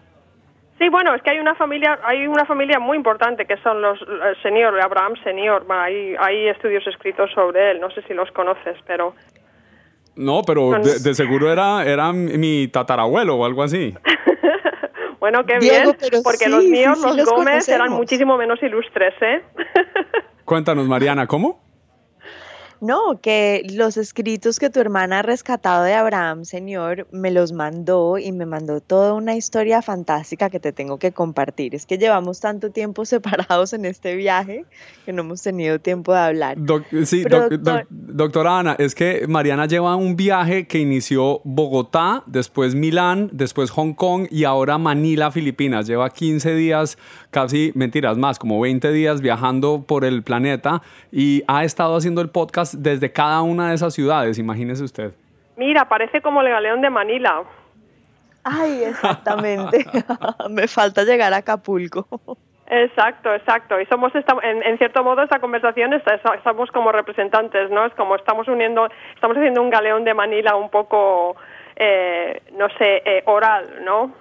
Sí, 0.77 0.89
bueno, 0.89 1.15
es 1.15 1.21
que 1.23 1.31
hay 1.31 1.39
una 1.39 1.55
familia, 1.55 1.97
hay 2.03 2.27
una 2.27 2.45
familia 2.45 2.77
muy 2.77 2.97
importante 2.97 3.45
que 3.45 3.57
son 3.57 3.81
los 3.81 3.99
el 4.01 4.41
Senior, 4.43 4.79
Abraham 4.79 5.13
Senior. 5.23 5.65
Bueno, 5.65 5.81
hay, 5.81 6.15
hay 6.19 6.47
estudios 6.49 6.85
escritos 6.85 7.31
sobre 7.33 7.71
él. 7.71 7.79
No 7.79 7.89
sé 7.91 8.01
si 8.03 8.13
los 8.13 8.29
conoces, 8.31 8.77
pero 8.85 9.15
No, 10.15 10.41
pero 10.45 10.71
de, 10.71 10.99
de 10.99 11.13
seguro 11.15 11.51
era, 11.51 11.83
era 11.85 12.11
mi 12.11 12.67
tatarabuelo 12.67 13.37
o 13.37 13.45
algo 13.45 13.63
así. 13.63 13.95
Bueno, 15.19 15.43
qué 15.45 15.57
Diego, 15.59 15.95
bien, 15.99 16.21
porque 16.23 16.45
sí, 16.45 16.49
los 16.51 16.63
míos, 16.63 16.99
sí 16.99 17.07
los 17.07 17.17
los 17.17 17.29
Gómez, 17.29 17.67
eran 17.67 17.91
muchísimo 17.91 18.37
menos 18.37 18.61
ilustres, 18.61 19.13
¿eh? 19.21 19.41
Cuéntanos, 20.45 20.87
Mariana, 20.87 21.25
¿cómo? 21.25 21.59
No, 22.81 23.19
que 23.21 23.65
los 23.73 23.97
escritos 23.97 24.59
que 24.59 24.69
tu 24.69 24.79
hermana 24.79 25.19
ha 25.19 25.21
rescatado 25.21 25.83
de 25.83 25.93
Abraham, 25.93 26.45
señor, 26.45 27.07
me 27.11 27.31
los 27.31 27.51
mandó 27.51 28.17
y 28.17 28.31
me 28.31 28.45
mandó 28.45 28.81
toda 28.81 29.13
una 29.13 29.35
historia 29.35 29.81
fantástica 29.81 30.49
que 30.49 30.59
te 30.59 30.71
tengo 30.71 30.97
que 30.99 31.11
compartir. 31.11 31.73
Es 31.75 31.85
que 31.85 31.97
llevamos 31.97 32.39
tanto 32.39 32.69
tiempo 32.71 33.05
separados 33.05 33.73
en 33.73 33.85
este 33.85 34.15
viaje 34.15 34.65
que 35.05 35.13
no 35.13 35.21
hemos 35.23 35.41
tenido 35.41 35.79
tiempo 35.79 36.13
de 36.13 36.19
hablar. 36.19 36.57
Doc- 36.59 36.85
sí, 37.05 37.23
doc- 37.23 37.49
doc- 37.49 37.51
doctor- 37.61 37.87
doctora 37.89 38.59
Ana, 38.59 38.75
es 38.79 38.93
que 38.95 39.25
Mariana 39.27 39.65
lleva 39.65 39.95
un 39.95 40.15
viaje 40.15 40.67
que 40.67 40.79
inició 40.79 41.41
Bogotá, 41.43 42.23
después 42.25 42.75
Milán, 42.75 43.29
después 43.33 43.71
Hong 43.71 43.93
Kong 43.93 44.27
y 44.29 44.43
ahora 44.43 44.77
Manila, 44.77 45.31
Filipinas. 45.31 45.87
Lleva 45.87 46.09
15 46.09 46.53
días, 46.55 46.97
casi 47.31 47.71
mentiras 47.75 48.17
más, 48.17 48.39
como 48.39 48.59
20 48.59 48.91
días 48.91 49.21
viajando 49.21 49.83
por 49.87 50.05
el 50.05 50.23
planeta 50.23 50.81
y 51.11 51.43
ha 51.47 51.63
estado 51.63 51.95
haciendo 51.95 52.21
el 52.21 52.29
podcast 52.29 52.66
desde 52.73 53.11
cada 53.11 53.41
una 53.41 53.69
de 53.69 53.75
esas 53.75 53.93
ciudades, 53.93 54.37
imagínese 54.39 54.83
usted. 54.83 55.13
Mira, 55.55 55.87
parece 55.89 56.21
como 56.21 56.41
el 56.41 56.49
galeón 56.49 56.81
de 56.81 56.89
Manila. 56.89 57.43
Ay, 58.43 58.83
exactamente. 58.85 59.85
me 60.49 60.67
falta 60.67 61.03
llegar 61.03 61.33
a 61.33 61.37
Acapulco. 61.37 62.07
Exacto, 62.69 63.33
exacto. 63.33 63.79
Y 63.79 63.85
somos, 63.85 64.11
en, 64.15 64.63
en 64.63 64.77
cierto 64.77 65.03
modo, 65.03 65.23
esta 65.23 65.39
conversación 65.39 65.93
estamos 65.93 66.69
como 66.71 66.91
representantes, 66.91 67.69
¿no? 67.71 67.85
Es 67.85 67.93
como 67.93 68.15
estamos 68.15 68.47
uniendo, 68.47 68.87
estamos 69.15 69.37
haciendo 69.37 69.61
un 69.61 69.69
galeón 69.69 70.03
de 70.03 70.13
Manila 70.13 70.55
un 70.55 70.69
poco, 70.69 71.37
eh, 71.77 72.41
no 72.57 72.67
sé, 72.77 73.01
eh, 73.05 73.23
oral, 73.25 73.83
¿no? 73.85 74.13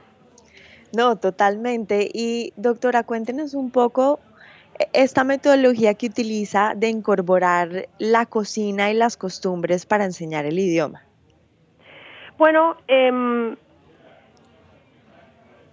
No, 0.96 1.16
totalmente. 1.16 2.08
Y 2.12 2.52
doctora, 2.56 3.02
cuéntenos 3.02 3.54
un 3.54 3.70
poco 3.72 4.20
esta 4.92 5.24
metodología 5.24 5.94
que 5.94 6.06
utiliza 6.06 6.72
de 6.74 6.88
incorporar 6.88 7.68
la 7.98 8.26
cocina 8.26 8.90
y 8.90 8.94
las 8.94 9.16
costumbres 9.16 9.86
para 9.86 10.04
enseñar 10.04 10.44
el 10.44 10.58
idioma. 10.58 11.02
Bueno, 12.38 12.76
em, 12.86 13.56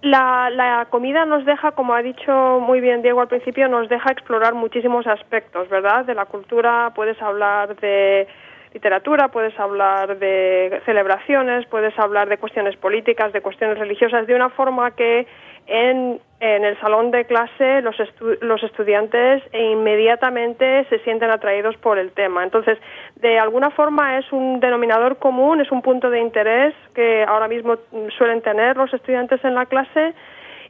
la, 0.02 0.50
la 0.50 0.88
comida 0.90 1.26
nos 1.26 1.46
deja, 1.46 1.72
como 1.72 1.94
ha 1.94 2.02
dicho 2.02 2.60
muy 2.62 2.82
bien 2.82 3.02
Diego 3.02 3.22
al 3.22 3.28
principio, 3.28 3.68
nos 3.68 3.90
deja 3.90 4.12
explorar 4.12 4.54
muchísimos 4.54 5.08
aspectos, 5.08 5.70
¿verdad? 5.70 6.06
De 6.06 6.14
la 6.14 6.26
cultura 6.26 6.92
puedes 6.96 7.22
hablar 7.22 7.76
de 7.78 8.28
literatura, 8.74 9.28
puedes 9.28 9.58
hablar 9.60 10.18
de 10.18 10.82
celebraciones, 10.86 11.66
puedes 11.68 11.98
hablar 12.00 12.28
de 12.28 12.38
cuestiones 12.38 12.76
políticas, 12.76 13.32
de 13.32 13.42
cuestiones 13.42 13.78
religiosas, 13.78 14.26
de 14.26 14.36
una 14.36 14.50
forma 14.50 14.92
que 14.92 15.28
en, 15.68 16.20
en 16.40 16.66
el 16.66 16.80
salón 16.80 17.12
de 17.12 17.26
clase 17.26 17.82
los, 17.82 17.96
estu- 17.98 18.38
los 18.42 18.62
estudiantes 18.64 19.44
inmediatamente 19.54 20.86
se 20.90 21.00
sienten 21.00 21.32
atraídos 21.32 21.78
por 21.78 21.98
el 21.98 22.12
tema. 22.12 22.44
Entonces, 22.44 22.78
de 23.16 23.40
alguna 23.40 23.70
forma 23.72 24.18
es 24.18 24.32
un 24.32 24.60
denominador 24.60 25.18
común, 25.18 25.62
es 25.62 25.72
un 25.72 25.82
punto 25.82 26.10
de 26.10 26.20
interés 26.20 26.74
que 26.94 27.24
ahora 27.24 27.48
mismo 27.48 27.78
suelen 28.18 28.42
tener 28.42 28.76
los 28.76 28.94
estudiantes 28.94 29.44
en 29.46 29.56
la 29.56 29.66
clase 29.66 30.14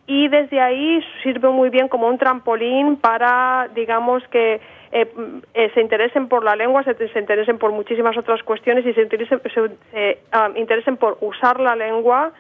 y 0.06 0.28
desde 0.28 0.60
ahí 0.60 1.02
sirve 1.24 1.50
muy 1.50 1.70
bien 1.70 1.88
como 1.88 2.08
un 2.08 2.18
trampolín 2.18 2.98
para, 2.98 3.70
digamos, 3.74 4.22
que 4.28 4.60
eh, 4.92 5.08
eh, 5.54 5.72
se 5.74 5.82
interesen 5.82 6.28
por 6.28 6.44
la 6.44 6.56
lengua, 6.56 6.84
se, 6.84 6.94
se 7.08 7.20
interesen 7.20 7.58
por 7.58 7.72
muchísimas 7.72 8.16
otras 8.18 8.44
cuestiones 8.44 8.86
y 8.86 8.94
se 8.94 9.02
interesen, 9.02 9.42
se, 9.42 9.70
eh, 9.94 10.20
ah, 10.32 10.52
interesen 10.56 10.98
por 10.98 11.18
usar 11.22 11.60
la 11.60 11.76
lengua 11.76 12.32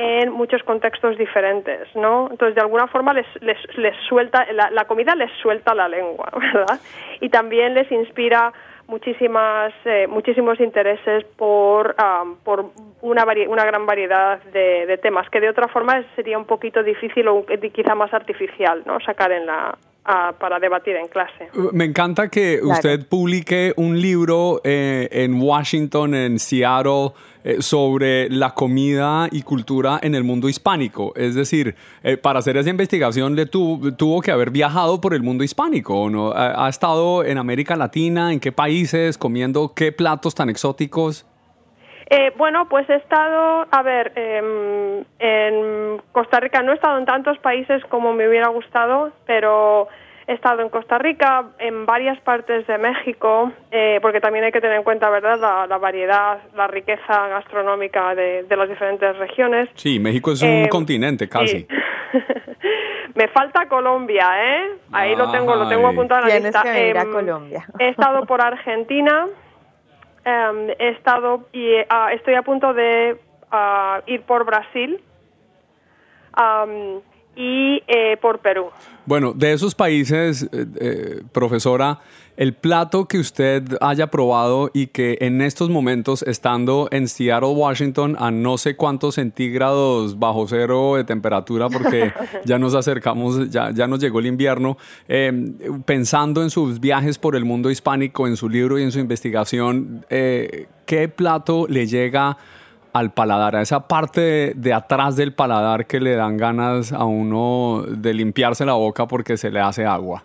en 0.00 0.30
muchos 0.30 0.62
contextos 0.62 1.18
diferentes, 1.18 1.88
¿no? 1.96 2.28
Entonces, 2.30 2.54
de 2.54 2.60
alguna 2.60 2.86
forma 2.86 3.12
les, 3.12 3.26
les, 3.42 3.58
les 3.76 3.96
suelta, 4.08 4.46
la, 4.52 4.70
la 4.70 4.84
comida 4.84 5.16
les 5.16 5.30
suelta 5.42 5.74
la 5.74 5.88
lengua, 5.88 6.28
¿verdad? 6.54 6.78
Y 7.20 7.28
también 7.30 7.74
les 7.74 7.90
inspira 7.90 8.52
muchísimas, 8.86 9.72
eh, 9.84 10.06
muchísimos 10.06 10.60
intereses 10.60 11.24
por, 11.36 11.96
am, 11.98 12.36
por 12.44 12.66
una, 13.02 13.24
vari- 13.24 13.48
una 13.48 13.64
gran 13.64 13.86
variedad 13.86 14.40
de, 14.44 14.86
de 14.86 14.98
temas 14.98 15.28
que 15.30 15.40
de 15.40 15.48
otra 15.50 15.66
forma 15.66 16.02
sería 16.14 16.38
un 16.38 16.46
poquito 16.46 16.82
difícil 16.84 17.26
o 17.26 17.44
quizá 17.74 17.96
más 17.96 18.14
artificial, 18.14 18.82
¿no? 18.86 19.00
Sacar 19.00 19.32
en 19.32 19.46
la, 19.46 19.76
a- 20.10 20.32
para 20.32 20.58
debatir 20.58 20.96
en 20.96 21.06
clase. 21.08 21.48
Me 21.72 21.84
encanta 21.84 22.28
que 22.28 22.58
Claro. 22.60 22.72
usted 22.72 23.06
publique 23.06 23.74
un 23.76 24.00
libro 24.00 24.60
eh, 24.64 25.06
en 25.12 25.40
Washington, 25.40 26.14
en 26.14 26.38
Seattle, 26.38 27.10
eh, 27.44 27.60
sobre 27.60 28.28
la 28.30 28.54
comida 28.54 29.28
y 29.30 29.42
cultura 29.42 30.00
en 30.02 30.14
el 30.14 30.24
mundo 30.24 30.48
hispánico. 30.48 31.12
Es 31.14 31.34
decir, 31.34 31.74
eh, 32.02 32.16
para 32.16 32.38
hacer 32.38 32.56
esa 32.56 32.70
investigación 32.70 33.36
le 33.36 33.44
tu- 33.46 33.92
tuvo 33.92 34.22
que 34.22 34.30
haber 34.32 34.50
viajado 34.50 35.00
por 35.00 35.12
el 35.12 35.22
mundo 35.22 35.44
hispánico, 35.44 35.94
¿o 36.02 36.10
¿no? 36.10 36.32
¿Ha, 36.32 36.64
ha 36.66 36.68
estado 36.70 37.22
en 37.24 37.36
América 37.38 37.76
Latina? 37.76 38.32
¿En 38.32 38.40
qué 38.40 38.50
países? 38.50 39.18
¿Comiendo 39.18 39.72
qué 39.74 39.92
platos 39.92 40.34
tan 40.34 40.48
exóticos? 40.48 41.26
Eh, 42.10 42.32
bueno, 42.36 42.68
pues 42.68 42.88
he 42.88 42.94
estado, 42.94 43.66
a 43.70 43.82
ver, 43.82 44.12
em, 44.16 45.04
en 45.18 46.00
Costa 46.12 46.40
Rica, 46.40 46.62
no 46.62 46.72
he 46.72 46.74
estado 46.74 46.96
en 46.98 47.04
tantos 47.04 47.38
países 47.38 47.84
como 47.86 48.14
me 48.14 48.26
hubiera 48.28 48.48
gustado, 48.48 49.12
pero 49.26 49.88
he 50.26 50.32
estado 50.32 50.62
en 50.62 50.68
Costa 50.70 50.96
Rica, 50.98 51.44
en 51.58 51.84
varias 51.86 52.18
partes 52.20 52.66
de 52.66 52.78
México, 52.78 53.52
eh, 53.70 53.98
porque 54.02 54.20
también 54.20 54.44
hay 54.44 54.52
que 54.52 54.60
tener 54.60 54.76
en 54.78 54.82
cuenta, 54.84 55.08
¿verdad?, 55.10 55.38
la, 55.38 55.66
la 55.66 55.78
variedad, 55.78 56.38
la 56.54 56.66
riqueza 56.66 57.28
gastronómica 57.28 58.14
de, 58.14 58.42
de 58.44 58.56
las 58.56 58.68
diferentes 58.68 59.16
regiones. 59.18 59.68
Sí, 59.74 59.98
México 59.98 60.32
es 60.32 60.42
un 60.42 60.64
Eh, 60.64 60.68
continente 60.70 61.28
casi. 61.28 61.60
sí. 61.60 61.68
Me 63.14 63.26
falta 63.28 63.66
Colombia, 63.68 64.28
¿eh? 64.38 64.68
Ahí 64.92 65.16
lo 65.16 65.30
tengo, 65.30 65.56
lo 65.56 65.68
tengo 65.68 65.88
apuntado 65.88 66.22
en 66.22 66.26
la 66.28 66.32
Tienes 66.34 66.52
lista. 66.54 66.62
que 66.62 66.70
venir 66.72 66.98
a 66.98 67.02
Em, 67.02 67.10
Colombia. 67.12 67.66
He 67.78 67.88
estado 67.88 68.22
por 68.26 68.40
Argentina, 68.40 69.26
em, 70.28 70.70
he 70.78 70.88
estado 70.90 71.48
y 71.52 71.76
ah, 71.88 72.12
estoy 72.12 72.34
a 72.34 72.42
punto 72.42 72.74
de 72.74 73.18
ah, 73.50 74.02
ir 74.06 74.22
por 74.22 74.44
Brasil. 74.44 75.00
Am, 76.34 77.00
y 77.38 77.80
eh, 77.86 78.16
por 78.20 78.40
Perú. 78.40 78.66
Bueno, 79.06 79.32
de 79.32 79.52
esos 79.52 79.76
países, 79.76 80.42
eh, 80.52 80.66
eh, 80.80 81.22
profesora, 81.32 82.00
el 82.36 82.52
plato 82.52 83.06
que 83.06 83.18
usted 83.18 83.62
haya 83.80 84.08
probado 84.08 84.70
y 84.74 84.88
que 84.88 85.18
en 85.20 85.40
estos 85.40 85.70
momentos, 85.70 86.22
estando 86.24 86.88
en 86.90 87.06
Seattle, 87.06 87.50
Washington, 87.50 88.16
a 88.18 88.32
no 88.32 88.58
sé 88.58 88.74
cuántos 88.74 89.14
centígrados 89.14 90.18
bajo 90.18 90.48
cero 90.48 90.96
de 90.96 91.04
temperatura, 91.04 91.68
porque 91.68 92.12
ya 92.44 92.58
nos 92.58 92.74
acercamos, 92.74 93.48
ya, 93.48 93.70
ya 93.70 93.86
nos 93.86 94.00
llegó 94.00 94.18
el 94.18 94.26
invierno, 94.26 94.76
eh, 95.06 95.32
pensando 95.86 96.42
en 96.42 96.50
sus 96.50 96.80
viajes 96.80 97.18
por 97.18 97.36
el 97.36 97.44
mundo 97.44 97.70
hispánico, 97.70 98.26
en 98.26 98.36
su 98.36 98.48
libro 98.48 98.80
y 98.80 98.82
en 98.82 98.90
su 98.90 98.98
investigación, 98.98 100.04
¿qué 100.08 101.12
plato 101.14 101.66
le 101.68 101.86
llega 101.86 102.36
al 102.98 103.12
paladar, 103.12 103.56
a 103.56 103.62
esa 103.62 103.86
parte 103.86 104.52
de, 104.54 104.72
atrás 104.74 105.16
del 105.16 105.32
paladar 105.32 105.86
que 105.86 106.00
le 106.00 106.16
dan 106.16 106.36
ganas 106.36 106.92
a 106.92 107.04
uno 107.04 107.82
de 107.86 108.12
limpiarse 108.14 108.64
la 108.64 108.74
boca 108.74 109.06
porque 109.06 109.36
se 109.36 109.50
le 109.50 109.60
hace 109.60 109.86
agua. 109.86 110.22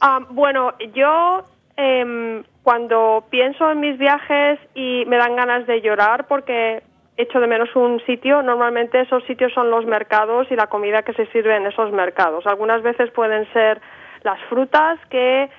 Ah, 0.00 0.20
bueno, 0.30 0.74
yo 0.94 1.42
em, 1.76 2.42
cuando 2.62 3.24
pienso 3.30 3.70
en 3.70 3.80
mis 3.80 3.98
viajes 3.98 4.60
y 4.74 5.04
me 5.06 5.16
dan 5.16 5.36
ganas 5.36 5.66
de 5.66 5.80
llorar 5.80 6.26
porque 6.28 6.82
echo 7.16 7.40
de 7.40 7.48
menos 7.48 7.74
un 7.74 8.00
sitio, 8.06 8.42
normalmente 8.42 9.00
esos 9.00 9.24
sitios 9.24 9.52
son 9.52 9.70
los 9.70 9.84
mercados 9.84 10.46
y 10.50 10.54
la 10.54 10.68
comida 10.68 11.02
que 11.02 11.12
se 11.14 11.26
sirve 11.26 11.56
en 11.56 11.66
esos 11.66 11.90
mercados. 11.92 12.46
Algunas 12.46 12.82
veces 12.82 13.10
pueden 13.10 13.52
ser 13.52 13.80
las 14.22 14.40
frutas 14.48 14.98
que 15.10 15.50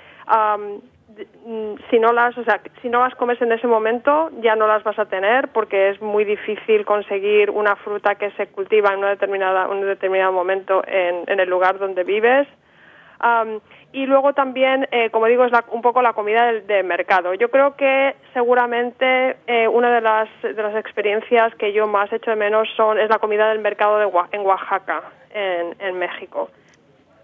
si 1.89 1.99
no 1.99 2.11
las, 2.13 2.37
o 2.37 2.43
sea, 2.43 2.61
si 2.81 2.89
no 2.89 2.99
las 2.99 3.15
comes 3.15 3.41
en 3.41 3.51
ese 3.51 3.67
momento 3.67 4.29
ya 4.41 4.55
no 4.55 4.67
las 4.67 4.83
vas 4.83 4.99
a 4.99 5.05
tener 5.05 5.47
porque 5.49 5.89
es 5.89 6.01
muy 6.01 6.23
difícil 6.23 6.85
conseguir 6.85 7.49
una 7.49 7.75
fruta 7.77 8.15
que 8.15 8.31
se 8.31 8.47
cultiva 8.47 8.93
en 8.93 8.99
una 8.99 9.09
determinada, 9.09 9.67
un 9.67 9.81
determinado 9.81 10.31
momento 10.31 10.83
en, 10.87 11.23
en 11.27 11.39
el 11.39 11.49
lugar 11.49 11.79
donde 11.79 12.03
vives. 12.03 12.47
Am, 13.21 13.59
y 13.91 14.05
luego 14.05 14.33
también, 14.33 14.87
eh, 14.91 15.09
como 15.09 15.25
digo, 15.25 15.43
es 15.43 15.51
la- 15.51 15.65
un 15.71 15.81
poco 15.81 16.01
la 16.01 16.13
comida 16.13 16.45
del, 16.45 16.67
del 16.67 16.85
mercado. 16.85 17.33
Yo 17.33 17.49
creo 17.49 17.75
que 17.75 18.15
seguramente 18.33 19.37
eh, 19.47 19.67
una 19.67 19.91
de 19.93 20.01
las, 20.01 20.29
de 20.43 20.53
las 20.61 20.75
experiencias 20.75 21.53
que 21.55 21.73
yo 21.73 21.87
más 21.87 22.13
echo 22.13 22.29
de 22.29 22.37
menos 22.37 22.67
son 22.77 22.99
es 22.99 23.09
la 23.09 23.17
comida 23.17 23.49
del 23.49 23.59
mercado 23.59 23.97
de, 23.97 24.09
en 24.31 24.41
Oaxaca, 24.45 25.01
en, 25.33 25.75
en 25.79 25.97
México. 25.97 26.49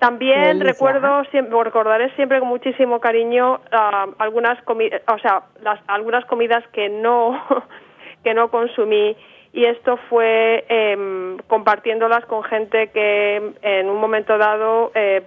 También 0.05 0.59
delicia, 0.59 0.71
recuerdo, 0.73 1.23
siempre, 1.31 1.63
recordaré 1.63 2.11
siempre 2.15 2.39
con 2.39 2.49
muchísimo 2.49 2.99
cariño 2.99 3.59
ah, 3.71 4.07
algunas 4.19 4.63
comi- 4.65 4.91
o 5.07 5.19
sea, 5.19 5.43
las, 5.61 5.79
algunas 5.87 6.25
comidas 6.25 6.63
que 6.73 6.89
no, 6.89 7.41
que 8.23 8.33
no 8.33 8.49
consumí. 8.49 9.15
Y 9.53 9.65
esto 9.65 9.97
fue 10.09 10.65
em, 10.67 11.37
compartiéndolas 11.47 12.25
con 12.25 12.43
gente 12.43 12.89
que 12.91 13.53
en 13.61 13.89
un 13.89 13.97
momento 14.01 14.37
dado 14.37 14.91
eh, 14.93 15.21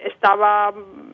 estaba 0.00 0.72
mm, 0.72 1.12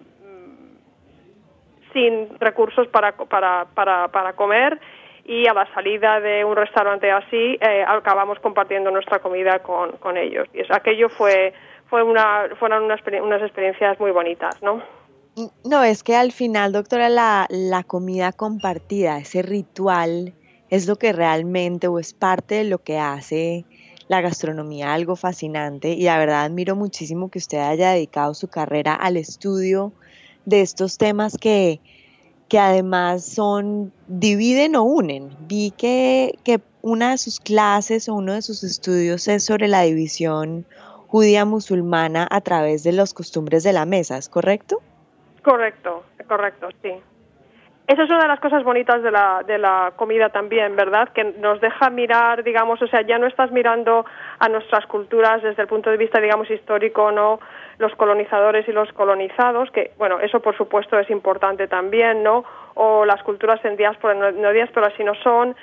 sin 1.92 2.40
recursos 2.40 2.88
para, 2.88 3.12
para, 3.12 3.66
para, 3.74 4.08
para 4.08 4.32
comer. 4.32 4.80
Y 5.26 5.46
a 5.46 5.52
la 5.52 5.66
salida 5.74 6.20
de 6.20 6.42
un 6.42 6.56
restaurante 6.56 7.10
así 7.10 7.58
eh, 7.60 7.84
acabamos 7.86 8.38
compartiendo 8.40 8.90
nuestra 8.90 9.18
comida 9.18 9.58
con, 9.58 9.92
con 9.98 10.16
ellos. 10.16 10.48
Y 10.54 10.60
es, 10.60 10.70
aquello 10.70 11.10
fue, 11.10 11.52
fue 11.88 12.02
una, 12.02 12.48
fueron 12.58 12.84
unas, 12.84 13.00
unas 13.22 13.42
experiencias 13.42 13.98
muy 14.00 14.10
bonitas, 14.10 14.62
¿no? 14.62 14.82
No, 15.64 15.84
es 15.84 16.02
que 16.02 16.16
al 16.16 16.32
final, 16.32 16.72
doctora, 16.72 17.08
la, 17.08 17.46
la 17.48 17.84
comida 17.84 18.32
compartida, 18.32 19.18
ese 19.18 19.42
ritual, 19.42 20.34
es 20.68 20.86
lo 20.86 20.96
que 20.96 21.12
realmente 21.12 21.86
o 21.86 21.98
es 21.98 22.12
parte 22.12 22.56
de 22.56 22.64
lo 22.64 22.78
que 22.78 22.98
hace 22.98 23.64
la 24.08 24.20
gastronomía 24.20 24.94
algo 24.94 25.16
fascinante 25.16 25.92
y 25.92 26.04
la 26.04 26.18
verdad 26.18 26.44
admiro 26.44 26.74
muchísimo 26.74 27.30
que 27.30 27.38
usted 27.38 27.58
haya 27.58 27.90
dedicado 27.90 28.34
su 28.34 28.48
carrera 28.48 28.94
al 28.94 29.16
estudio 29.16 29.92
de 30.46 30.62
estos 30.62 30.96
temas 30.96 31.36
que, 31.36 31.80
que 32.48 32.58
además 32.58 33.24
son, 33.24 33.92
dividen 34.08 34.76
o 34.76 34.82
unen. 34.82 35.30
Vi 35.46 35.72
que, 35.72 36.38
que 36.42 36.60
una 36.80 37.12
de 37.12 37.18
sus 37.18 37.38
clases 37.38 38.08
o 38.08 38.14
uno 38.14 38.32
de 38.32 38.42
sus 38.42 38.64
estudios 38.64 39.28
es 39.28 39.44
sobre 39.44 39.68
la 39.68 39.82
división 39.82 40.64
judía 41.08 41.44
musulmana 41.44 42.28
a 42.30 42.40
través 42.42 42.84
de 42.84 42.92
las 42.92 43.14
costumbres 43.14 43.64
de 43.64 43.72
la 43.72 43.86
mesa, 43.86 44.18
¿es 44.18 44.28
correcto? 44.28 44.80
Correcto, 45.42 46.04
correcto, 46.28 46.68
sí. 46.82 46.92
Esa 47.88 48.02
es 48.02 48.10
una 48.10 48.18
de 48.18 48.28
las 48.28 48.40
cosas 48.40 48.64
bonitas 48.64 49.02
de 49.02 49.10
la, 49.10 49.42
de 49.46 49.56
la 49.56 49.94
comida 49.96 50.28
también, 50.28 50.76
¿verdad? 50.76 51.08
Que 51.08 51.24
nos 51.24 51.58
deja 51.62 51.88
mirar, 51.88 52.44
digamos, 52.44 52.82
o 52.82 52.86
sea, 52.86 53.00
ya 53.00 53.18
no 53.18 53.26
estás 53.26 53.50
mirando 53.50 54.04
a 54.38 54.48
nuestras 54.50 54.84
culturas 54.84 55.42
desde 55.42 55.62
el 55.62 55.68
punto 55.68 55.88
de 55.88 55.96
vista, 55.96 56.20
digamos, 56.20 56.50
histórico, 56.50 57.10
¿no? 57.10 57.40
Los 57.78 57.94
colonizadores 57.94 58.68
y 58.68 58.72
los 58.72 58.92
colonizados, 58.92 59.70
que, 59.70 59.92
bueno, 59.96 60.20
eso 60.20 60.40
por 60.40 60.54
supuesto 60.54 60.98
es 60.98 61.08
importante 61.08 61.66
también, 61.66 62.22
¿no? 62.22 62.44
O 62.74 63.06
las 63.06 63.22
culturas 63.22 63.64
en 63.64 63.78
diáspora, 63.78 64.12
no, 64.12 64.32
no 64.32 64.52
diáspora, 64.52 64.92
sino 64.98 65.14
son, 65.14 65.56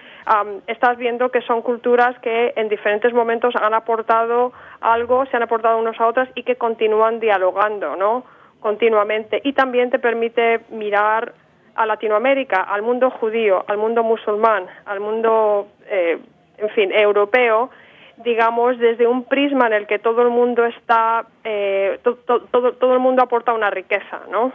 estás 0.66 0.98
viendo 0.98 1.30
que 1.30 1.42
son 1.42 1.62
culturas 1.62 2.18
que 2.24 2.54
en 2.56 2.70
diferentes 2.70 3.14
momentos 3.14 3.54
han 3.56 3.76
aportado 3.76 4.52
algo, 4.82 5.28
se 5.28 5.38
han 5.38 5.44
aportado 5.44 5.78
unos 5.78 6.02
a 6.02 6.08
otras 6.08 6.28
y 6.34 6.42
que 6.42 6.56
continúan 6.56 7.20
dialogando, 7.20 7.96
¿no? 7.96 8.24
Continuamente. 8.62 9.42
Y 9.44 9.54
también 9.54 9.92
te 9.92 10.00
permite 10.00 10.62
mirar 10.72 11.45
a 11.76 11.86
Latinoamérica, 11.86 12.62
al 12.62 12.82
mundo 12.82 13.10
judío, 13.10 13.64
al 13.68 13.78
mundo 13.78 14.04
musulmán, 14.04 14.66
al 14.86 15.00
mundo, 15.00 15.68
eh, 15.88 16.18
en 16.58 16.70
fin, 16.70 16.92
europeo, 16.92 17.70
digamos, 18.18 18.80
desde 18.80 19.08
un 19.08 19.26
prisma 19.26 19.68
en 19.68 19.74
el 19.74 19.88
que 19.88 20.00
todo 20.00 20.22
el 20.22 20.30
mundo 20.30 20.66
está, 20.66 21.26
eh, 21.44 22.00
todo, 22.04 22.74
todo 22.74 22.94
el 22.94 23.00
mundo 23.00 23.22
aporta 23.22 23.54
una 23.54 23.70
riqueza, 23.70 24.22
¿no? 24.30 24.54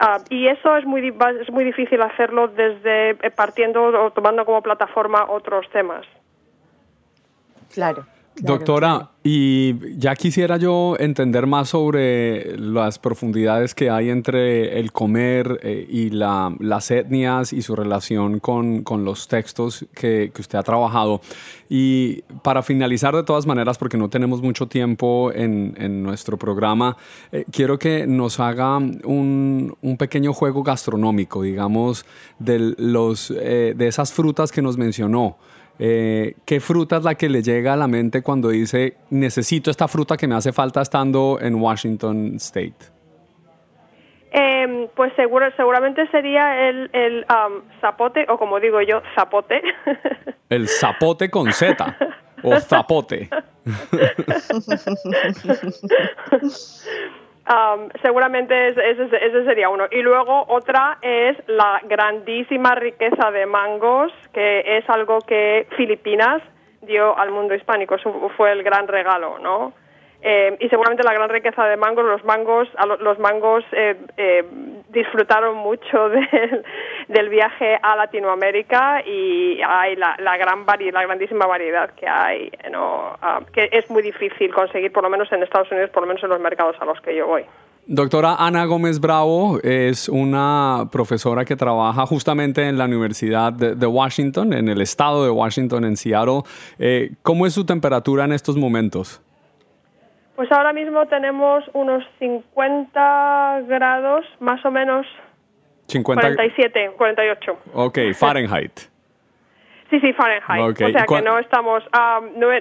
Ah, 0.00 0.18
y 0.30 0.46
eso 0.46 0.76
es 0.76 0.84
muy, 0.84 1.12
es 1.40 1.50
muy 1.50 1.64
difícil 1.64 2.00
hacerlo 2.02 2.48
desde 2.48 3.10
eh, 3.10 3.30
partiendo 3.34 3.82
o 3.82 4.10
tomando 4.12 4.44
como 4.44 4.62
plataforma 4.62 5.26
otros 5.28 5.68
temas. 5.70 6.06
Claro. 7.74 8.06
Doctora, 8.40 9.10
y 9.24 9.98
ya 9.98 10.14
quisiera 10.14 10.56
yo 10.56 10.96
entender 10.98 11.46
más 11.46 11.70
sobre 11.70 12.56
las 12.58 12.98
profundidades 12.98 13.74
que 13.74 13.90
hay 13.90 14.10
entre 14.10 14.78
el 14.78 14.92
comer 14.92 15.60
eh, 15.62 15.86
y 15.88 16.10
las 16.10 16.90
etnias 16.90 17.52
y 17.52 17.62
su 17.62 17.74
relación 17.74 18.40
con, 18.40 18.84
los 19.04 19.28
textos 19.28 19.86
que, 19.94 20.32
usted 20.38 20.58
ha 20.58 20.62
trabajado. 20.62 21.20
Y 21.68 22.22
para 22.42 22.62
finalizar 22.62 23.14
de 23.14 23.22
todas 23.22 23.46
maneras, 23.46 23.76
porque 23.76 23.98
no 23.98 24.08
tenemos 24.08 24.40
mucho 24.40 24.66
tiempo 24.66 25.32
en, 25.32 26.02
nuestro 26.02 26.38
programa, 26.38 26.96
eh, 27.32 27.44
quiero 27.50 27.78
que 27.78 28.06
nos 28.06 28.40
haga 28.40 28.76
un, 28.78 29.76
pequeño 29.98 30.32
juego 30.32 30.62
gastronómico, 30.62 31.42
digamos, 31.42 32.06
de, 32.38 32.74
los, 32.78 33.30
eh, 33.30 33.74
de 33.76 33.88
esas 33.88 34.12
frutas 34.12 34.52
que 34.52 34.62
nos 34.62 34.78
mencionó. 34.78 35.36
Eh, 35.78 36.34
¿Qué 36.44 36.60
fruta 36.60 36.96
es 36.96 37.04
la 37.04 37.14
que 37.14 37.28
le 37.28 37.42
llega 37.42 37.74
a 37.74 37.76
la 37.76 37.86
mente 37.86 38.22
cuando 38.22 38.48
dice 38.48 38.96
necesito 39.10 39.70
esta 39.70 39.86
fruta 39.86 40.16
que 40.16 40.26
me 40.26 40.34
hace 40.34 40.52
falta 40.52 40.82
estando 40.82 41.38
en 41.40 41.54
Washington 41.54 42.34
State? 42.36 42.74
Em, 44.30 44.88
pues 44.94 45.12
seguro, 45.14 45.46
seguramente 45.56 46.06
sería 46.10 46.68
el, 46.68 46.90
el 46.92 47.24
zapote, 47.80 48.26
o 48.28 48.38
como 48.38 48.60
digo 48.60 48.82
yo, 48.82 49.00
zapote. 49.14 49.62
El 50.50 50.66
zapote 50.66 51.30
con 51.30 51.52
Z, 51.52 51.96
o 52.42 52.58
zapote. 52.58 53.28
seguramente 58.02 58.68
ese, 58.68 59.44
sería 59.44 59.68
uno. 59.68 59.86
Y 59.90 60.02
luego 60.02 60.44
otra 60.48 60.98
es 61.02 61.36
la 61.46 61.80
grandísima 61.84 62.74
riqueza 62.74 63.30
de 63.30 63.46
mangos, 63.46 64.12
que 64.32 64.78
es 64.78 64.88
algo 64.90 65.20
que 65.20 65.66
Filipinas 65.76 66.42
dio 66.82 67.16
al 67.18 67.30
mundo 67.30 67.54
hispánico. 67.54 67.96
Fue 68.36 68.52
el 68.52 68.62
gran 68.62 68.88
regalo, 68.88 69.38
¿no? 69.38 69.72
Eh, 70.20 70.56
y 70.58 70.68
seguramente 70.68 71.04
la 71.04 71.12
gran 71.12 71.28
riqueza 71.28 71.64
de 71.64 71.76
mangos, 71.76 72.04
los 72.04 72.24
mangos, 72.24 72.68
los 73.00 73.18
mangos 73.20 73.64
eh, 73.70 73.96
eh, 74.16 74.44
disfrutaron 74.88 75.56
mucho 75.56 76.08
del 77.08 77.28
viaje 77.28 77.78
a 77.80 77.94
Latinoamérica 77.94 79.02
y 79.06 79.60
hay 79.64 79.94
la, 79.94 80.16
gran 80.36 80.66
la 80.66 81.02
grandísima 81.04 81.46
variedad 81.46 81.90
que 81.90 82.08
hay, 82.08 82.50
ah, 82.74 83.40
que 83.52 83.68
es 83.70 83.88
muy 83.90 84.02
difícil 84.02 84.52
conseguir, 84.52 84.92
por 84.92 85.04
lo 85.04 85.10
menos 85.10 85.30
en 85.30 85.44
Estados 85.44 85.70
Unidos, 85.70 85.90
por 85.90 86.02
lo 86.02 86.08
menos 86.08 86.22
en 86.24 86.30
los 86.30 86.40
mercados 86.40 86.74
a 86.80 86.84
los 86.84 87.00
que 87.00 87.14
yo 87.14 87.28
voy. 87.28 87.44
Doctora 87.86 88.34
Ana 88.38 88.66
Gómez 88.66 89.00
Bravo 89.00 89.60
es 89.62 90.08
una 90.08 90.88
profesora 90.90 91.44
que 91.44 91.56
trabaja 91.56 92.04
justamente 92.06 92.68
en 92.68 92.76
la 92.76 92.84
Universidad 92.84 93.52
de, 93.52 93.86
Washington, 93.86 94.52
en 94.52 94.68
el 94.68 94.82
estado 94.82 95.24
de 95.24 95.30
Washington, 95.30 95.84
en 95.84 95.96
Seattle. 95.96 96.42
¿Cómo 97.22 97.46
es 97.46 97.54
su 97.54 97.64
temperatura 97.64 98.24
en 98.24 98.32
estos 98.32 98.56
momentos? 98.56 99.22
Pues 100.38 100.52
ahora 100.52 100.72
mismo 100.72 101.04
tenemos 101.06 101.64
unos 101.72 102.04
50 102.20 103.62
grados, 103.66 104.24
más 104.38 104.64
o 104.64 104.70
menos. 104.70 105.04
50... 105.88 106.22
47, 106.22 106.92
48. 106.96 107.58
Ok, 107.74 107.98
Fahrenheit. 108.14 108.70
Sí, 109.90 109.98
sí, 109.98 110.12
Fahrenheit. 110.12 110.80
O 110.80 110.90
sea 110.92 111.06
que 111.06 111.22
no 111.22 111.40
estamos, 111.40 111.82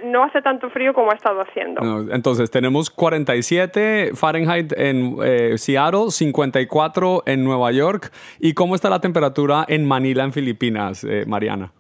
no, 0.05 0.23
hace 0.23 0.41
tanto 0.41 0.71
frío 0.71 0.91
como 0.95 1.11
ha 1.11 1.13
estado 1.13 1.39
haciendo. 1.39 2.11
entonces, 2.11 2.49
tenemos 2.49 2.89
47 2.89 4.13
Fahrenheit 4.15 4.73
en 4.75 5.17
eh, 5.23 5.59
Seattle, 5.59 6.09
54 6.09 7.25
en 7.27 7.43
Nueva 7.43 7.71
York. 7.71 8.11
¿Y 8.39 8.55
cómo 8.55 8.73
está 8.73 8.89
la 8.89 9.01
temperatura 9.01 9.65
en 9.67 9.85
Manila, 9.85 10.23
en 10.23 10.33
Filipinas, 10.33 11.03
eh, 11.03 11.25
Mariana? 11.27 11.73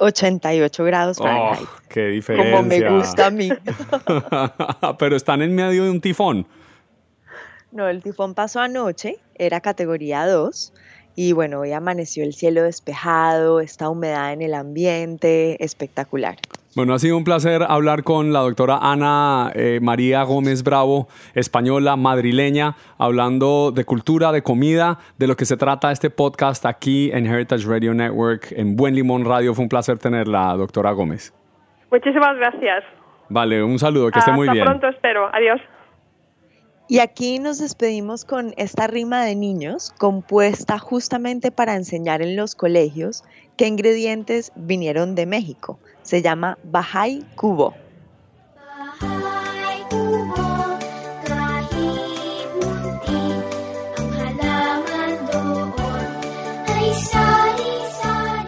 88 0.00 0.84
grados 0.84 1.18
oh, 1.20 1.24
Fahrenheit. 1.24 1.68
qué 1.88 2.06
diferencia. 2.08 2.56
Como 2.56 2.68
me 2.68 2.90
gusta 2.90 3.26
a 3.26 3.30
mí. 3.30 3.50
Pero 4.98 5.16
están 5.16 5.42
en 5.42 5.54
medio 5.54 5.84
de 5.84 5.90
un 5.90 6.00
tifón. 6.00 6.46
No, 7.70 7.88
el 7.88 8.02
tifón 8.02 8.34
pasó 8.34 8.60
anoche, 8.60 9.18
era 9.36 9.60
categoría 9.60 10.26
2. 10.26 10.72
Y 11.16 11.32
bueno, 11.32 11.60
hoy 11.60 11.72
amaneció 11.72 12.24
el 12.24 12.34
cielo 12.34 12.62
despejado, 12.62 13.60
esta 13.60 13.88
humedad 13.88 14.32
en 14.32 14.42
el 14.42 14.54
ambiente, 14.54 15.62
espectacular. 15.62 16.36
Bueno, 16.76 16.94
ha 16.94 17.00
sido 17.00 17.16
un 17.16 17.24
placer 17.24 17.64
hablar 17.68 18.04
con 18.04 18.32
la 18.32 18.40
doctora 18.40 18.78
Ana 18.80 19.50
eh, 19.56 19.80
María 19.82 20.22
Gómez 20.22 20.62
Bravo, 20.62 21.08
española, 21.34 21.96
madrileña, 21.96 22.76
hablando 22.96 23.72
de 23.72 23.84
cultura, 23.84 24.30
de 24.30 24.44
comida, 24.44 24.98
de 25.18 25.26
lo 25.26 25.34
que 25.34 25.46
se 25.46 25.56
trata 25.56 25.90
este 25.90 26.10
podcast 26.10 26.64
aquí 26.66 27.10
en 27.12 27.26
Heritage 27.26 27.66
Radio 27.66 27.92
Network, 27.92 28.52
en 28.52 28.76
Buen 28.76 28.94
Limón 28.94 29.24
Radio. 29.24 29.52
Fue 29.52 29.64
un 29.64 29.68
placer 29.68 29.98
tenerla, 29.98 30.54
doctora 30.54 30.92
Gómez. 30.92 31.34
Muchísimas 31.90 32.36
gracias. 32.36 32.84
Vale, 33.28 33.64
un 33.64 33.80
saludo, 33.80 34.08
que 34.12 34.20
esté 34.20 34.30
muy 34.30 34.48
bien. 34.48 34.60
Hasta 34.60 34.78
pronto, 34.78 34.96
espero. 34.96 35.28
Adiós. 35.34 35.60
Y 36.86 37.00
aquí 37.00 37.40
nos 37.40 37.58
despedimos 37.58 38.24
con 38.24 38.54
esta 38.56 38.86
rima 38.86 39.24
de 39.24 39.34
niños 39.34 39.92
compuesta 39.98 40.78
justamente 40.78 41.50
para 41.50 41.74
enseñar 41.74 42.22
en 42.22 42.36
los 42.36 42.54
colegios 42.54 43.24
qué 43.56 43.66
ingredientes 43.66 44.52
vinieron 44.54 45.16
de 45.16 45.26
México 45.26 45.80
se 46.02 46.22
llama 46.22 46.58
Bajay 46.64 47.24
Cubo. 47.34 47.74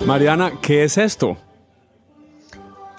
Mariana, 0.07 0.53
¿qué 0.61 0.85
es 0.85 0.99
esto? 0.99 1.37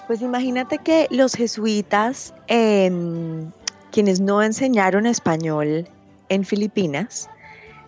Pues 0.06 0.22
imagínate 0.22 0.78
que 0.78 1.06
los 1.10 1.34
jesuitas, 1.34 2.34
quienes 2.46 4.20
no 4.20 4.42
enseñaron 4.42 5.06
español 5.06 5.86
en 6.28 6.44
Filipinas, 6.44 7.28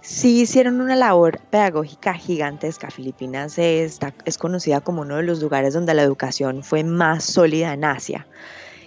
sí 0.06 0.40
hicieron 0.40 0.80
una 0.80 0.96
labor 0.96 1.40
pedagógica 1.50 2.14
gigantesca. 2.14 2.90
Filipinas 2.90 3.58
es, 3.58 3.98
es 4.24 4.38
conocida 4.38 4.80
como 4.80 5.02
uno 5.02 5.16
de 5.16 5.24
los 5.24 5.40
lugares 5.42 5.74
donde 5.74 5.94
la 5.94 6.02
educación 6.02 6.62
fue 6.62 6.84
más 6.84 7.24
sólida 7.24 7.74
en 7.74 7.84
Asia. 7.84 8.26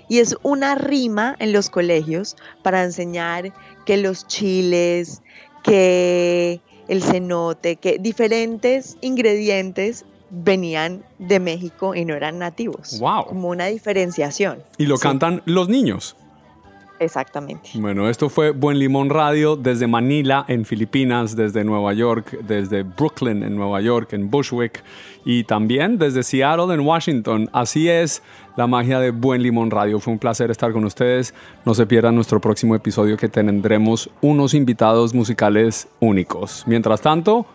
Y 0.07 0.19
es 0.19 0.35
una 0.41 0.75
rima 0.75 1.35
en 1.39 1.53
los 1.53 1.69
colegios 1.69 2.35
para 2.63 2.83
enseñar 2.83 3.53
que 3.85 3.97
los 3.97 4.25
chiles, 4.27 5.21
que 5.63 6.61
el 6.87 7.03
cenote, 7.03 7.75
que 7.75 7.99
diferentes 7.99 8.97
ingredientes 9.01 10.05
venían 10.31 11.03
de 11.19 11.39
México 11.39 11.93
y 11.93 12.05
no 12.05 12.15
eran 12.15 12.39
nativos. 12.39 12.97
Wow. 12.99 13.25
Como 13.25 13.49
una 13.49 13.67
diferenciación. 13.67 14.63
Y 14.77 14.85
lo 14.85 14.97
Sí, 14.97 15.03
cantan 15.03 15.43
los 15.45 15.69
niños. 15.69 16.15
Exactamente. 16.99 17.69
Bueno, 17.75 18.09
esto 18.09 18.29
fue 18.29 18.51
Buen 18.51 18.77
Limón 18.77 19.09
Radio 19.09 19.55
desde 19.55 19.87
Manila, 19.87 20.45
en 20.47 20.65
Filipinas, 20.65 21.35
desde 21.35 21.63
Nueva 21.63 21.93
York, 21.93 22.39
desde 22.41 22.83
Brooklyn, 22.83 23.41
en 23.43 23.55
Nueva 23.55 23.79
York, 23.79 24.13
en 24.13 24.29
Bushwick 24.29 24.83
y 25.23 25.45
también 25.45 25.97
desde 25.97 26.23
Seattle, 26.23 26.73
en 26.73 26.81
Washington. 26.81 27.49
Así 27.53 27.87
es 27.89 28.21
la 28.57 28.67
magia 28.67 28.99
de 28.99 29.11
Buen 29.11 29.41
Limón 29.41 29.71
Radio. 29.71 29.99
Fue 29.99 30.11
un 30.11 30.19
placer 30.19 30.51
estar 30.51 30.73
con 30.73 30.83
ustedes. 30.83 31.33
No 31.65 31.73
se 31.73 31.85
pierdan 31.85 32.15
nuestro 32.15 32.41
próximo 32.41 32.75
episodio 32.75 33.15
que 33.15 33.29
tendremos 33.29 34.09
unos 34.21 34.53
invitados 34.53 35.13
musicales 35.13 35.87
únicos. 36.01 36.63
Mientras 36.67 37.01
tanto, 37.01 37.45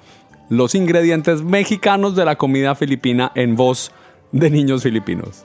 los 0.48 0.74
ingredientes 0.74 1.42
mexicanos 1.42 2.16
de 2.16 2.24
la 2.24 2.36
comida 2.36 2.74
filipina 2.74 3.30
en 3.34 3.56
voz 3.56 3.92
de 4.32 4.50
niños 4.50 4.82
filipinos. 4.82 5.44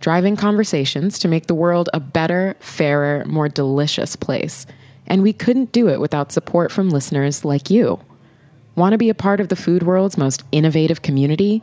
driving 0.00 0.36
conversations 0.36 1.18
to 1.18 1.28
make 1.28 1.46
the 1.46 1.54
world 1.54 1.88
a 1.92 2.00
better, 2.00 2.56
fairer, 2.60 3.24
more 3.26 3.48
delicious 3.48 4.16
place. 4.16 4.66
And 5.06 5.22
we 5.22 5.32
couldn't 5.32 5.72
do 5.72 5.88
it 5.88 6.00
without 6.00 6.32
support 6.32 6.70
from 6.70 6.90
listeners 6.90 7.44
like 7.44 7.70
you. 7.70 8.00
Want 8.74 8.92
to 8.92 8.98
be 8.98 9.08
a 9.08 9.14
part 9.14 9.40
of 9.40 9.48
the 9.48 9.56
food 9.56 9.82
world's 9.82 10.18
most 10.18 10.44
innovative 10.52 11.02
community? 11.02 11.62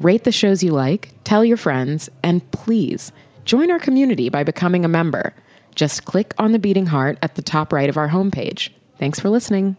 Rate 0.00 0.24
the 0.24 0.32
shows 0.32 0.62
you 0.62 0.72
like, 0.72 1.12
tell 1.24 1.44
your 1.44 1.56
friends, 1.56 2.08
and 2.22 2.50
please 2.50 3.12
join 3.44 3.70
our 3.70 3.78
community 3.78 4.28
by 4.28 4.42
becoming 4.42 4.84
a 4.84 4.88
member. 4.88 5.34
Just 5.74 6.04
click 6.04 6.34
on 6.38 6.52
the 6.52 6.58
beating 6.58 6.86
heart 6.86 7.18
at 7.20 7.34
the 7.34 7.42
top 7.42 7.72
right 7.72 7.88
of 7.88 7.96
our 7.96 8.08
homepage. 8.08 8.70
Thanks 8.98 9.20
for 9.20 9.28
listening. 9.28 9.76